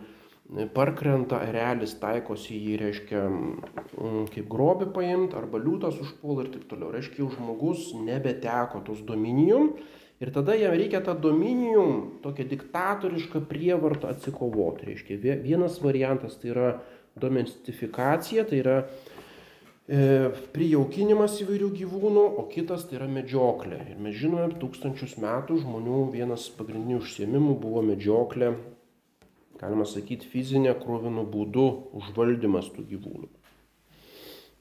parkrenta 0.75 1.39
erelis 1.47 1.93
taikosi 2.01 2.57
jį, 2.57 2.75
reiškia, 2.81 3.23
mm, 3.29 4.27
kaip 4.33 4.51
grobį 4.51 4.91
paimti, 4.95 5.37
arba 5.39 5.61
liūtas 5.63 5.99
užpuola 6.03 6.45
ir 6.45 6.53
taip 6.55 6.67
toliau. 6.71 6.91
Reiškia, 6.91 7.23
jau 7.23 7.31
žmogus 7.37 7.91
nebeteko 7.95 8.83
tos 8.87 9.03
dominijum 9.07 9.75
Ir 10.21 10.29
tada 10.29 10.53
jam 10.53 10.75
reikia 10.77 10.99
tą 11.01 11.15
dominijum, 11.17 12.19
tokią 12.21 12.45
diktatorišką 12.51 13.39
prievartą 13.49 14.11
atsikovoti. 14.13 14.91
Reiškia, 14.91 15.17
vienas 15.41 15.79
variantas 15.81 16.35
tai 16.37 16.51
yra 16.53 16.67
domestifikacija, 17.17 18.43
tai 18.45 18.59
yra 18.61 18.75
e, 19.89 20.29
prijaukinimas 20.53 21.39
įvairių 21.41 21.71
gyvūnų, 21.79 22.25
o 22.37 22.45
kitas 22.53 22.85
tai 22.85 22.99
yra 22.99 23.09
medžioklė. 23.09 23.81
Ir 23.95 23.97
mes 24.05 24.19
žinome, 24.21 24.53
tūkstančius 24.61 25.17
metų 25.23 25.57
žmonių 25.63 26.03
vienas 26.13 26.45
pagrindinių 26.53 27.01
užsiemimų 27.01 27.57
buvo 27.65 27.81
medžioklė, 27.89 28.53
galima 29.61 29.85
sakyti, 29.85 30.27
fizinė 30.27 30.73
krovinų 30.81 31.27
būdu 31.29 31.67
užvaldymas 32.01 32.71
tų 32.73 32.87
gyvūnų. 32.95 33.29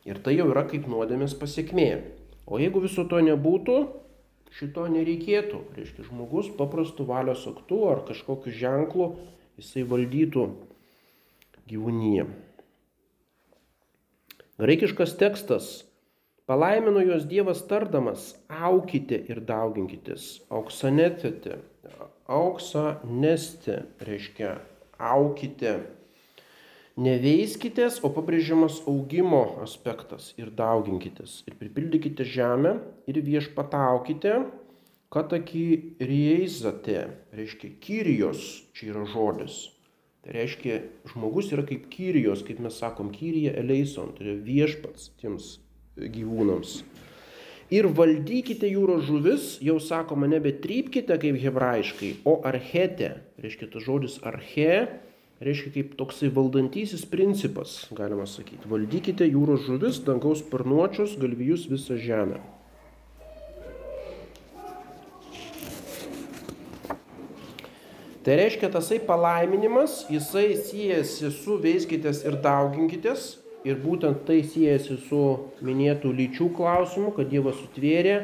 Ir 0.08 0.20
tai 0.24 0.36
jau 0.36 0.48
yra 0.52 0.64
kaip 0.68 0.86
nuodėmės 0.88 1.34
pasiekmė. 1.40 1.90
O 2.48 2.60
jeigu 2.60 2.82
viso 2.84 3.04
to 3.08 3.20
nebūtų, 3.24 3.76
šito 4.56 4.86
nereikėtų. 4.90 5.60
Reiškia, 5.76 6.06
žmogus 6.08 6.50
paprastu 6.56 7.06
valios 7.08 7.44
aktu 7.48 7.82
ar 7.90 8.04
kažkokiu 8.08 8.54
ženklu 8.54 9.10
jisai 9.60 9.84
valdytų 9.88 10.46
gyvūnyje. 11.70 12.26
Graikiškas 14.60 15.14
tekstas. 15.20 15.70
Palaimino 16.50 16.98
juos 17.04 17.28
Dievas 17.30 17.60
tardamas, 17.70 18.32
aukite 18.50 19.20
ir 19.30 19.38
dauginkitės, 19.46 20.40
auksanetėte, 20.50 21.60
auksa 22.26 22.98
nesti, 23.06 23.76
reiškia, 24.02 24.56
aukite. 25.00 25.78
Neveiskitės, 27.00 28.00
o 28.04 28.10
pabrėžiamas 28.12 28.82
augimo 28.90 29.42
aspektas 29.64 30.34
ir 30.40 30.50
dauginkitės. 30.52 31.40
Ir 31.48 31.56
pripildykite 31.56 32.26
žemę 32.28 32.74
ir 33.08 33.20
viešpataukite, 33.24 34.34
kad 35.10 35.32
aki 35.32 35.96
reizate, 36.02 37.06
reiškia 37.34 37.72
kyrijos, 37.82 38.42
čia 38.76 38.92
yra 38.92 39.06
žodis. 39.08 39.62
Tai 40.20 40.34
reiškia, 40.36 40.82
žmogus 41.14 41.48
yra 41.54 41.64
kaip 41.66 41.88
kyrijos, 41.92 42.44
kaip 42.44 42.60
mes 42.60 42.76
sakom, 42.76 43.08
kyrija 43.14 43.54
eleison, 43.56 44.12
tai 44.16 44.26
yra 44.28 44.36
viešpats 44.44 45.14
tiems 45.22 45.54
gyvūnams. 45.96 46.82
Ir 47.70 47.86
valdykite 47.94 48.66
jūros 48.66 49.04
žuvis, 49.06 49.44
jau 49.62 49.76
sakoma, 49.78 50.26
nebetrypkite 50.26 51.14
kaip 51.22 51.36
hebrajiškai, 51.38 52.08
o 52.26 52.40
archete, 52.42 53.12
reiškia 53.38 53.68
tas 53.70 53.84
žodis 53.86 54.16
arche, 54.26 54.88
reiškia 55.38 55.70
kaip 55.76 55.92
toksai 56.00 56.32
valdantysis 56.34 57.06
principas, 57.06 57.84
galima 57.94 58.26
sakyti. 58.26 58.66
Valdykite 58.70 59.28
jūros 59.30 59.68
žuvis, 59.68 60.00
dangaus 60.02 60.42
sparnuočius, 60.42 61.14
galvijus 61.22 61.68
visą 61.70 61.94
žemę. 61.94 62.42
Tai 68.20 68.34
reiškia 68.36 68.68
tasai 68.68 68.98
palaiminimas, 69.00 70.08
jisai 70.12 70.52
siejasi 70.58 71.30
su 71.32 71.54
veiskitės 71.62 72.20
ir 72.26 72.36
dauginkitės. 72.44 73.39
Ir 73.68 73.76
būtent 73.80 74.22
tai 74.24 74.40
siejasi 74.40 74.96
su 75.08 75.22
minėtų 75.60 76.14
lyčių 76.16 76.48
klausimu, 76.56 77.12
kad 77.16 77.28
Dievas 77.28 77.58
sutvėrė 77.60 78.22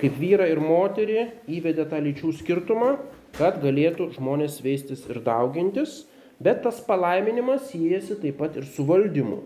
kaip 0.00 0.16
vyrą 0.20 0.46
ir 0.50 0.60
moterį, 0.60 1.20
įvedė 1.48 1.86
tą 1.90 2.00
lyčių 2.04 2.32
skirtumą, 2.40 2.96
kad 3.38 3.60
galėtų 3.62 4.10
žmonės 4.18 4.60
veistis 4.64 5.06
ir 5.10 5.22
daugintis. 5.24 6.04
Bet 6.42 6.64
tas 6.64 6.80
palaiminimas 6.84 7.68
siejasi 7.70 8.18
taip 8.20 8.40
pat 8.40 8.58
ir 8.58 8.66
su 8.66 8.84
valdymu. 8.84 9.38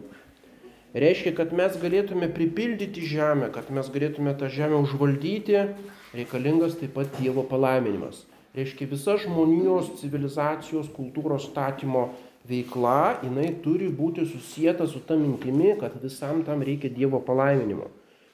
Reiškia, 0.99 1.35
kad 1.37 1.53
mes 1.53 1.77
galėtume 1.79 2.31
pripildyti 2.33 3.05
žemę, 3.05 3.51
kad 3.53 3.69
mes 3.71 3.91
galėtume 3.93 4.33
tą 4.41 4.49
žemę 4.51 4.81
užvaldyti, 4.87 5.67
reikalingas 6.17 6.79
taip 6.81 6.97
pat 6.97 7.13
Dievo 7.21 7.45
palaiminimas. 7.47 8.25
Reiškia, 8.57 8.89
visa 8.91 9.19
žmonijos 9.21 9.93
civilizacijos 10.01 10.89
kultūros 10.97 11.51
statymo 11.51 12.09
veikla, 12.49 13.21
jinai 13.25 13.51
turi 13.65 13.91
būti 13.93 14.25
susijęta 14.29 14.89
su 14.89 15.03
ta 15.05 15.17
mintimi, 15.21 15.75
kad 15.81 15.97
visam 16.03 16.43
tam 16.47 16.65
reikia 16.65 16.91
Dievo 16.93 17.21
palaiminimo. 17.25 17.91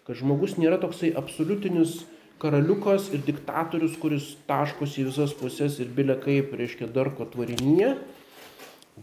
Kad 0.07 0.21
žmogus 0.21 0.59
nėra 0.61 0.79
toksai 0.83 1.15
absoliutinis 1.17 2.03
karaliukas 2.43 3.09
ir 3.15 3.25
diktatorius, 3.25 3.97
kuris 4.01 4.35
taškosi 4.49 5.03
į 5.03 5.09
visas 5.09 5.33
pusės 5.39 5.79
ir 5.81 5.91
bilia 5.97 6.17
kaip, 6.21 6.53
reiškia, 6.55 6.91
darko 6.93 7.27
tvarinyje, 7.33 7.95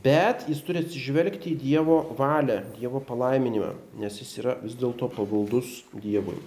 bet 0.04 0.46
jis 0.52 0.62
turi 0.68 0.84
atsižvelgti 0.86 1.56
į 1.56 1.60
Dievo 1.64 2.00
valią, 2.20 2.62
Dievo 2.78 3.02
palaiminimą, 3.04 3.74
nes 4.00 4.22
jis 4.22 4.38
yra 4.44 4.56
vis 4.62 4.78
dėlto 4.80 5.10
pavaldus 5.16 5.82
Dievui. 5.98 6.38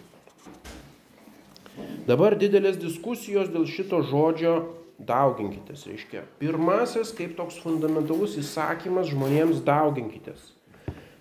Dabar 2.07 2.37
didelės 2.39 2.79
diskusijos 2.79 3.51
dėl 3.51 3.67
šito 3.67 4.05
žodžio 4.07 4.55
dauginkitės, 4.99 5.86
reiškia. 5.88 6.24
Pirmasis, 6.38 7.12
kaip 7.16 7.34
toks 7.38 7.59
fundamentalus 7.62 8.36
įsakymas 8.40 9.11
žmonėms 9.11 9.62
dauginkitės. 9.66 10.53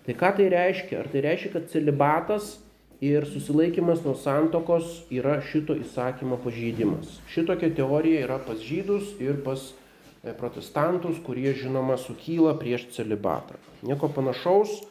Tai 0.04 0.14
ką 0.20 0.30
tai 0.36 0.50
reiškia? 0.52 1.00
Ar 1.00 1.08
tai 1.10 1.24
reiškia, 1.24 1.50
kad 1.54 1.70
celibatas 1.72 2.58
ir 3.04 3.26
susilaikimas 3.28 4.04
nuo 4.04 4.14
santokos 4.20 5.04
yra 5.12 5.38
šito 5.48 5.76
įsakymo 5.80 6.38
pažeidimas? 6.44 7.18
Šitokia 7.32 7.72
teorija 7.74 8.26
yra 8.26 8.38
pas 8.42 8.60
žydus 8.60 9.14
ir 9.22 9.40
pas 9.46 9.70
e, 9.72 10.34
protestantus, 10.36 11.18
kurie 11.24 11.54
žinoma 11.56 11.96
sukyla 12.00 12.54
prieš 12.60 12.90
celibatą. 12.94 13.56
Nieko 13.82 14.12
panašaus 14.12 14.82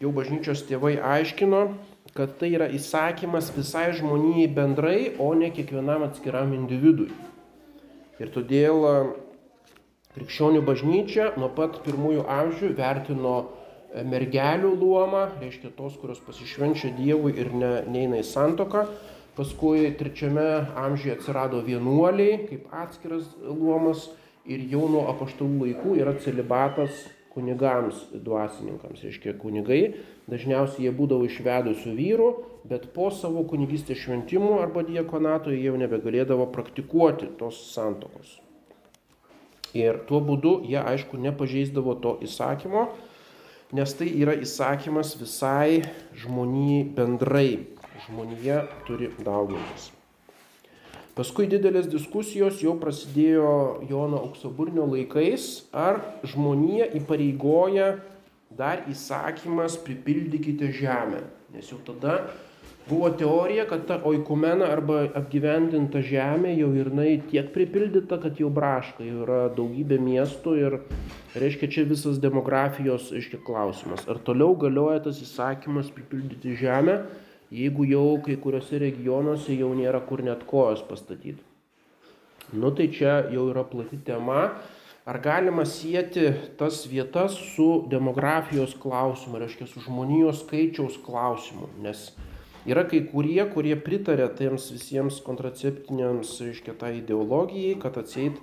jau 0.00 0.14
bažnyčios 0.14 0.62
tėvai 0.68 0.96
aiškino, 1.02 1.66
kad 2.16 2.38
tai 2.40 2.54
yra 2.54 2.68
įsakymas 2.72 3.50
visai 3.56 3.90
žmonijai 3.98 4.48
bendrai, 4.52 5.00
o 5.18 5.32
ne 5.34 5.50
kiekvienam 5.52 6.06
atskiram 6.06 6.54
individui. 6.56 7.10
Ir 8.22 8.32
todėl 8.32 8.84
e, 8.88 8.94
krikščionių 10.16 10.62
bažnyčia 10.64 11.32
nuo 11.36 11.50
pat 11.52 11.82
pirmųjų 11.84 12.24
amžių 12.32 12.70
vertino 12.78 13.34
e, 13.42 14.04
mergelių 14.08 14.72
luomą, 14.80 15.26
reiškia 15.42 15.74
tos, 15.76 15.98
kurios 16.00 16.22
pasišvenčia 16.24 16.94
Dievui 16.96 17.34
ir 17.36 17.52
ne, 17.52 17.72
neina 17.92 18.22
į 18.22 18.28
santoką. 18.28 18.86
Paskui 19.36 19.90
trečiame 19.98 20.46
amžiuje 20.80 21.18
atsirado 21.18 21.60
vienuoliai 21.60 22.46
kaip 22.48 22.70
atskiras 22.72 23.26
luomas 23.44 24.06
ir 24.48 24.62
jau 24.70 24.86
nuo 24.88 25.04
apaštalų 25.10 25.66
laikų 25.66 25.98
yra 26.00 26.14
celibatas 26.24 27.04
kunigams, 27.34 28.06
dvasininkams. 28.16 29.02
Reiškia, 29.04 29.36
kunigai 29.36 29.82
dažniausiai 30.30 30.86
jie 30.86 30.92
būdavo 30.96 31.28
išvedusių 31.28 31.92
vyrų, 31.98 32.30
bet 32.66 32.88
po 32.94 33.10
savo 33.14 33.44
kunigystės 33.48 34.00
šventimų 34.02 34.56
arba 34.62 34.82
diekonato 34.86 35.52
jie 35.54 35.66
jau 35.68 35.76
nebegalėdavo 35.80 36.48
praktikuoti 36.54 37.30
tos 37.38 37.60
santokos. 37.72 38.38
Ir 39.76 40.00
tuo 40.08 40.22
būdu 40.24 40.60
jie 40.66 40.78
aišku 40.80 41.18
nepažeisdavo 41.20 41.96
to 42.00 42.16
įsakymo, 42.24 42.86
nes 43.76 43.92
tai 43.98 44.08
yra 44.22 44.36
įsakymas 44.40 45.16
visai 45.20 45.82
žmonijai 46.16 46.86
bendrai. 46.96 47.50
Žmonija 48.06 48.64
turi 48.86 49.10
daugintis. 49.24 49.90
Paskui 51.16 51.46
didelės 51.48 51.86
diskusijos 51.88 52.58
jau 52.60 52.74
prasidėjo 52.76 53.52
Jono 53.88 54.18
auksaburnio 54.26 54.84
laikais, 54.90 55.64
ar 55.72 56.02
žmonija 56.28 56.90
įpareigoja 56.98 57.94
dar 58.52 58.84
įsakymas 58.92 59.78
pripildykite 59.80 60.68
žemę. 60.76 61.22
Nes 61.56 61.72
jau 61.72 61.80
tada 61.86 62.18
buvo 62.88 63.10
teorija, 63.10 63.66
kad 63.68 63.84
ta 63.88 63.98
oikumena 64.06 64.70
arba 64.72 65.02
apgyvendinta 65.18 66.02
žemė 66.06 66.54
jau 66.56 66.72
ir 66.78 66.90
jinai 66.92 67.12
tiek 67.30 67.52
pripildyta, 67.54 68.20
kad 68.22 68.40
jau 68.40 68.50
braška, 68.52 69.04
jau 69.04 69.26
yra 69.26 69.42
daugybė 69.56 70.00
miestų 70.02 70.56
ir 70.62 70.80
reiškia 71.34 71.70
čia 71.74 71.86
visas 71.90 72.22
demografijos 72.22 73.12
aiškia 73.12 73.42
klausimas. 73.46 74.06
Ar 74.08 74.22
toliau 74.22 74.56
galioja 74.58 75.04
tas 75.08 75.22
įsakymas 75.24 75.92
pripildyti 75.94 76.56
žemę? 76.62 77.00
jeigu 77.50 77.84
jau 77.86 78.20
kai 78.22 78.36
kuriuose 78.36 78.80
regionuose 78.82 79.54
jau 79.54 79.70
nėra 79.74 80.00
kur 80.06 80.22
net 80.24 80.42
kojos 80.48 80.82
pastatyti. 80.88 81.42
Nu 82.52 82.72
tai 82.74 82.88
čia 82.90 83.26
jau 83.32 83.48
yra 83.50 83.64
plati 83.66 83.98
tema. 84.06 84.50
Ar 85.06 85.20
galima 85.22 85.62
sieti 85.64 86.32
tas 86.58 86.82
vietas 86.90 87.36
su 87.54 87.86
demografijos 87.90 88.74
klausimu, 88.74 89.38
reiškia 89.38 89.68
su 89.70 89.82
žmonijos 89.84 90.40
skaičiaus 90.42 90.96
klausimu, 91.04 91.68
nes 91.82 92.08
yra 92.66 92.84
kai 92.90 93.02
kurie, 93.08 93.40
kurie 93.52 93.76
pritarė 93.78 94.28
tiems 94.38 94.68
visiems 94.74 95.22
kontraceptiniams, 95.26 96.34
reiškia, 96.42 96.74
tai 96.80 96.96
ideologijai, 97.00 97.76
kad 97.82 97.98
atseit 98.00 98.40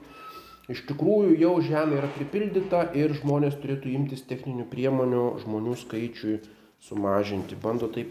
iš 0.71 0.85
tikrųjų 0.87 1.37
jau 1.41 1.53
žemė 1.63 1.99
yra 1.99 2.09
pripildyta 2.15 2.85
ir 2.97 3.15
žmonės 3.19 3.59
turėtų 3.61 3.91
imtis 3.93 4.23
techninių 4.29 4.67
priemonių 4.71 5.23
žmonių 5.43 5.77
skaičiui 5.83 6.37
sumažinti, 6.83 7.55
bando 7.55 7.87
tai 7.87 8.03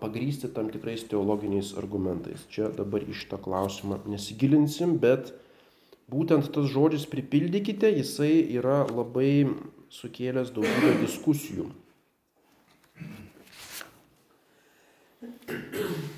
pagrysti 0.00 0.48
tam 0.54 0.70
tikrais 0.72 1.04
teologiniais 1.08 1.74
argumentais. 1.76 2.46
Čia 2.48 2.70
dabar 2.72 3.04
iš 3.04 3.26
tą 3.28 3.36
klausimą 3.40 4.00
nesigilinsim, 4.08 4.96
bet 5.02 5.34
būtent 6.10 6.48
tas 6.54 6.68
žodis 6.72 7.04
pripildykite, 7.08 7.92
jisai 8.00 8.32
yra 8.56 8.82
labai 8.88 9.48
sukėlęs 9.92 10.52
daugybę 10.56 10.96
diskusijų. 11.02 11.68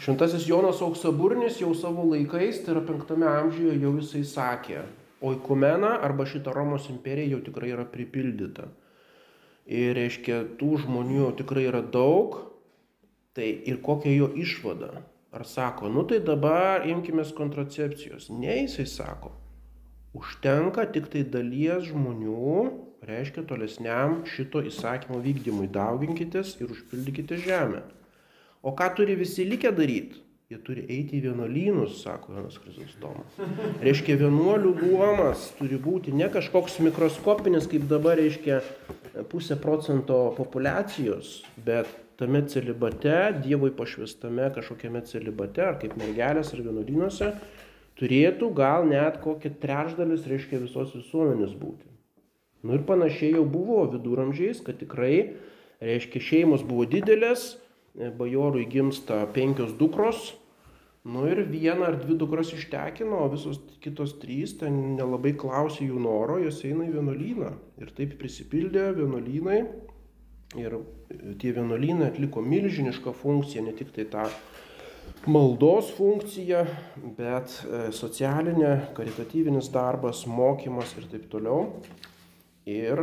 Šventasis 0.03 0.45
Jonas 0.47 0.81
Auksaburnis 0.83 1.57
jau 1.59 1.73
savo 1.75 2.05
laikais, 2.07 2.61
tai 2.63 2.77
yra 2.77 2.83
penktame 2.87 3.27
amžiuje, 3.27 3.75
jau 3.83 3.97
jisai 3.97 4.23
sakė, 4.31 4.83
oikumena 5.27 5.97
arba 6.07 6.27
šita 6.27 6.55
Romos 6.55 6.87
imperija 6.93 7.33
jau 7.33 7.41
tikrai 7.49 7.73
yra 7.75 7.87
pripildyta. 7.91 8.69
Ir 9.67 9.97
reiškia, 9.99 10.39
tų 10.61 10.77
žmonių 10.85 11.33
tikrai 11.39 11.65
yra 11.71 11.83
daug. 11.83 12.39
Tai 13.33 13.47
ir 13.49 13.79
kokia 13.83 14.13
jo 14.13 14.29
išvada? 14.39 14.91
Ar 15.33 15.47
sako, 15.49 15.89
nu 15.89 16.05
tai 16.05 16.19
dabar 16.21 16.85
imkime 16.87 17.25
kontracepcijos. 17.39 18.29
Ne, 18.31 18.59
jisai 18.67 18.85
sako, 18.87 19.33
užtenka 20.19 20.85
tik 20.93 21.09
tai 21.15 21.23
dalies 21.25 21.89
žmonių, 21.89 22.53
reiškia 23.09 23.47
tolesniam 23.49 24.21
šito 24.29 24.61
įsakymo 24.69 25.23
vykdymui. 25.25 25.71
Dauginkitės 25.73 26.59
ir 26.61 26.75
užpildykite 26.77 27.41
žemę. 27.49 27.83
O 28.63 28.73
ką 28.79 28.95
turi 28.97 29.17
visi 29.19 29.45
likę 29.45 29.73
daryti? 29.75 30.21
Jie 30.53 30.59
turi 30.61 30.83
eiti 30.85 31.17
į 31.17 31.23
vienuolynus, 31.31 32.03
sako 32.05 32.35
Jonas 32.37 32.59
Krizostomas. 32.61 33.39
Reiškia, 33.81 34.19
vienuolių 34.21 34.75
luomas 34.83 35.47
turi 35.57 35.79
būti 35.81 36.13
ne 36.13 36.29
kažkoks 36.31 36.77
mikroskopinis, 36.85 37.65
kaip 37.73 37.87
dabar 37.89 38.21
reiškia 38.21 38.59
pusę 39.33 39.57
procento 39.61 40.19
populacijos, 40.37 41.39
bet 41.65 41.89
tame 42.21 42.45
celibate, 42.53 43.17
Dievui 43.43 43.73
pašvestame 43.79 44.51
kažkokiame 44.55 45.03
celibate, 45.09 45.65
ar 45.65 45.81
kaip 45.81 45.97
mergelės, 45.99 46.53
ar 46.53 46.63
vienuolynuose, 46.69 47.33
turėtų 47.99 48.53
gal 48.61 48.87
net 48.93 49.19
kokia 49.25 49.55
trečdalis, 49.65 50.29
reiškia, 50.29 50.61
visos 50.67 50.93
visuomenės 50.99 51.57
būti. 51.57 51.89
Nu 52.63 52.77
ir 52.77 52.85
panašiai 52.87 53.33
jau 53.39 53.49
buvo 53.49 53.83
viduramžiais, 53.97 54.61
kad 54.63 54.79
tikrai, 54.85 55.33
reiškia, 55.83 56.23
šeimos 56.29 56.63
buvo 56.69 56.87
didelės, 56.87 57.57
bajorui 57.95 58.67
gimsta 58.71 59.27
penkios 59.35 59.75
dukros, 59.79 60.33
nu 61.05 61.27
ir 61.27 61.43
vieną 61.51 61.87
ar 61.89 61.99
dvi 62.01 62.17
dukras 62.17 62.53
ištekino, 62.55 63.25
o 63.25 63.31
visos 63.33 63.59
kitos 63.83 64.17
trys 64.23 64.55
ten 64.61 64.97
nelabai 64.97 65.35
klausė 65.39 65.89
jų 65.89 66.01
noro, 66.01 66.39
jos 66.41 66.63
eina 66.65 66.87
į 66.87 66.95
vienuolyną. 66.97 67.51
Ir 67.83 67.91
taip 67.97 68.15
prisipildė 68.21 68.93
vienuolynai. 68.97 69.63
Ir 70.61 70.77
tie 71.41 71.55
vienuolynai 71.57 72.11
atliko 72.13 72.43
milžinišką 72.45 73.15
funkciją, 73.17 73.65
ne 73.67 73.73
tik 73.77 73.93
tai 73.97 74.05
tą 74.13 74.27
maldos 75.27 75.91
funkciją, 75.97 76.65
bet 77.17 77.55
e, 77.65 77.83
socialinė, 77.95 78.73
karitatyvinis 78.97 79.71
darbas, 79.73 80.27
mokymas 80.29 80.93
ir 80.99 81.09
taip 81.11 81.29
toliau. 81.33 81.83
Ir 82.69 83.01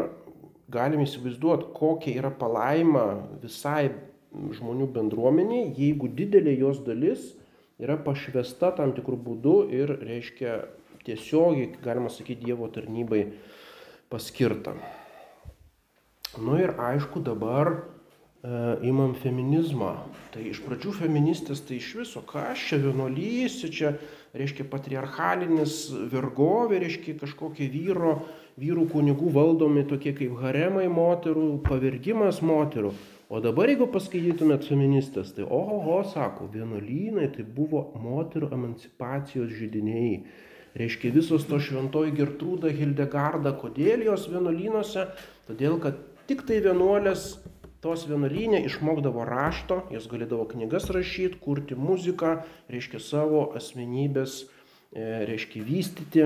galim 0.72 1.02
įsivaizduoti, 1.04 1.72
kokia 1.76 2.20
yra 2.22 2.32
palaima 2.32 3.08
visai 3.42 3.90
žmonių 4.34 4.90
bendruomeniai, 4.94 5.72
jeigu 5.78 6.10
didelė 6.14 6.56
jos 6.60 6.84
dalis 6.86 7.32
yra 7.82 7.98
pašvesta 8.04 8.72
tam 8.78 8.94
tikrų 8.98 9.18
būdų 9.26 9.56
ir 9.74 9.94
reiškia 10.04 10.60
tiesiogiai, 11.06 11.72
galima 11.84 12.12
sakyti, 12.12 12.50
Dievo 12.50 12.68
tarnybai 12.72 13.30
paskirta. 14.12 14.76
Nu 16.38 16.60
ir 16.62 16.76
aišku, 16.78 17.24
dabar 17.26 17.74
imam 18.86 19.16
feminizmą. 19.20 19.96
Tai 20.32 20.44
iš 20.48 20.62
pradžių 20.64 20.94
feministės 21.02 21.64
tai 21.68 21.80
iš 21.82 21.90
viso, 22.00 22.22
kas 22.24 22.62
čia 22.70 22.80
vienuolysi, 22.80 23.72
čia 23.74 23.96
reiškia 24.38 24.68
patriarchalinis 24.70 25.90
vergovė, 26.12 26.80
reiškia 26.86 27.18
kažkokie 27.20 27.68
vyro, 27.74 28.20
vyrų 28.60 28.86
kunigų 28.94 29.34
valdomi 29.36 29.84
tokie 29.90 30.14
kaip 30.16 30.38
haremai 30.40 30.88
moterų, 30.92 31.60
pavergimas 31.66 32.44
moterų. 32.46 32.94
O 33.30 33.38
dabar 33.38 33.70
jeigu 33.70 33.86
paskaitytumėt 33.94 34.64
feministas, 34.66 35.30
tai 35.36 35.44
oho, 35.46 36.00
sako, 36.10 36.48
vienuolynai 36.50 37.28
tai 37.36 37.44
buvo 37.46 37.84
moterų 38.02 38.48
emancipacijos 38.56 39.52
žydiniai. 39.54 40.24
Reiškia 40.80 41.12
visos 41.14 41.46
to 41.50 41.60
šventoji 41.62 42.16
Gertrūda 42.18 42.72
Hildegarda, 42.74 43.54
kodėl 43.62 44.08
jos 44.08 44.26
vienuolynuose? 44.34 45.06
Todėl, 45.46 45.78
kad 45.84 46.02
tik 46.30 46.42
tai 46.50 46.58
vienuolės 46.66 47.36
tos 47.86 48.08
vienuolynė 48.10 48.64
išmokdavo 48.66 49.28
rašto, 49.30 49.84
jos 49.94 50.08
galėdavo 50.10 50.48
knygas 50.50 50.90
rašyti, 50.94 51.38
kurti 51.44 51.78
muziką, 51.78 52.40
reiškia 52.74 53.02
savo 53.04 53.44
asmenybės, 53.58 54.40
e, 54.90 55.06
reiškia 55.30 55.62
vystyti 55.70 56.26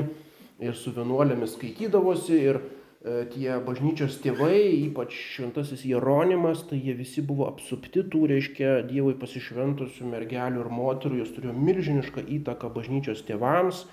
ir 0.63 0.79
su 0.79 0.95
vienuolėmis 0.95 1.57
skaitydavosi 1.57 2.39
ir 2.39 2.61
tie 3.03 3.57
bažnyčios 3.59 4.15
tėvai, 4.23 4.61
ypač 4.85 5.11
šventasis 5.35 5.83
Jeronimas, 5.83 6.61
tai 6.69 6.79
jie 6.79 6.95
visi 6.95 7.23
buvo 7.25 7.49
apsupti 7.49 8.05
tų, 8.07 8.23
reiškia, 8.31 8.77
Dievui 8.87 9.17
pasišventusių 9.19 10.07
mergelių 10.07 10.63
ir 10.63 10.71
moterų, 10.71 11.19
jos 11.19 11.33
turėjo 11.35 11.55
milžinišką 11.57 12.23
įtaką 12.39 12.71
bažnyčios 12.77 13.25
tėvams 13.27 13.83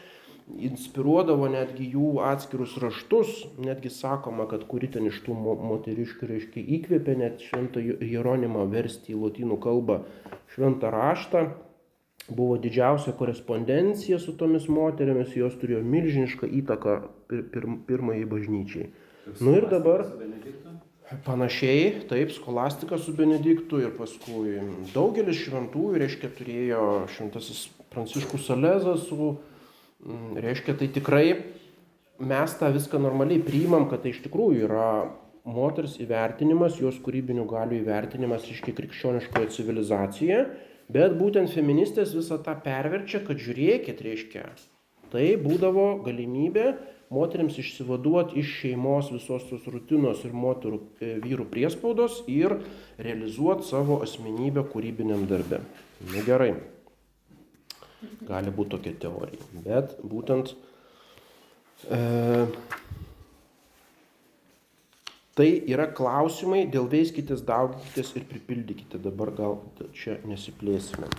inspiruodavo 0.59 1.47
netgi 1.51 1.91
jų 1.93 2.17
atskirus 2.27 2.77
raštus, 2.83 3.45
netgi 3.63 3.91
sakoma, 3.95 4.49
kad 4.51 4.65
kuri 4.71 4.89
ten 4.91 5.07
iš 5.11 5.21
tų 5.27 5.37
moteriškių, 5.39 6.29
reiškia, 6.31 6.65
įkvėpė 6.79 7.17
net 7.21 7.45
šventą 7.45 7.83
Jeronimą 7.83 8.67
versti 8.73 9.15
į 9.15 9.21
lotynų 9.25 9.61
kalbą 9.63 10.01
šventą 10.55 10.91
raštą. 10.95 11.45
Buvo 12.31 12.59
didžiausia 12.63 13.15
korespondencija 13.19 14.19
su 14.23 14.37
tomis 14.39 14.69
moteriamis, 14.71 15.35
jos 15.39 15.57
turėjo 15.59 15.81
milžinišką 15.87 16.51
įtaką 16.61 16.99
pir, 17.31 17.45
pir, 17.55 17.69
pirmąjį 17.89 18.27
bažnyčiai. 18.31 18.91
Nu 19.41 19.55
ir 19.59 19.69
dabar 19.71 20.05
panašiai, 21.27 22.05
taip, 22.11 22.35
skolastika 22.35 22.99
su 22.99 23.15
Benediktu 23.17 23.81
ir 23.83 23.95
paskui 23.97 24.59
daugelis 24.95 25.41
šventųjų, 25.45 26.03
reiškia, 26.03 26.31
turėjo 26.39 26.83
šventasis 27.17 27.69
Pranciškus 27.91 28.45
Salezas 28.47 29.09
su 29.09 29.33
Mm, 30.01 30.39
reiškia, 30.41 30.75
tai 30.81 30.89
tikrai 30.89 31.27
mes 32.21 32.53
tą 32.57 32.71
viską 32.73 33.01
normaliai 33.03 33.43
priimam, 33.45 33.85
kad 33.91 34.01
tai 34.01 34.15
iš 34.15 34.23
tikrųjų 34.25 34.63
yra 34.65 34.87
moters 35.45 35.99
įvertinimas, 36.01 36.79
jos 36.81 36.97
kūrybinių 37.05 37.45
galių 37.49 37.83
įvertinimas, 37.83 38.47
reiškia, 38.49 38.73
krikščioniškoje 38.79 39.51
civilizacijoje, 39.57 40.39
bet 40.89 41.19
būtent 41.21 41.53
feministės 41.53 42.15
visą 42.17 42.41
tą 42.45 42.57
perverčia, 42.65 43.21
kad 43.27 43.41
žiūrėkit, 43.45 44.01
reiškia, 44.07 44.47
tai 45.13 45.27
būdavo 45.41 46.01
galimybė 46.07 46.67
moteriams 47.11 47.59
išsivaduoti 47.59 48.39
iš 48.41 48.53
šeimos 48.61 49.11
visos 49.13 49.47
tos 49.51 49.67
rutinos 49.73 50.23
ir 50.25 50.35
moterų 50.37 50.81
e, 51.03 51.13
vyrų 51.25 51.49
priespaudos 51.51 52.21
ir 52.31 52.55
realizuoti 52.99 53.67
savo 53.67 53.99
asmenybę 54.07 54.65
kūrybiniam 54.71 55.27
darbe. 55.31 55.63
Na 56.15 56.23
gerai. 56.27 56.53
Gali 58.25 58.53
būti 58.55 58.77
tokia 58.77 58.95
teorija. 59.03 59.49
Bet 59.67 59.99
būtent 60.07 60.55
e, 61.91 62.01
tai 65.35 65.51
yra 65.75 65.91
klausimai 65.99 66.63
dėl 66.71 66.89
veiskitės, 66.95 67.43
daugykitės 67.49 68.15
ir 68.17 68.31
pripildykite. 68.31 69.03
Dabar 69.03 69.35
gal 69.37 69.61
čia 69.99 70.21
nesiplėsime. 70.31 71.11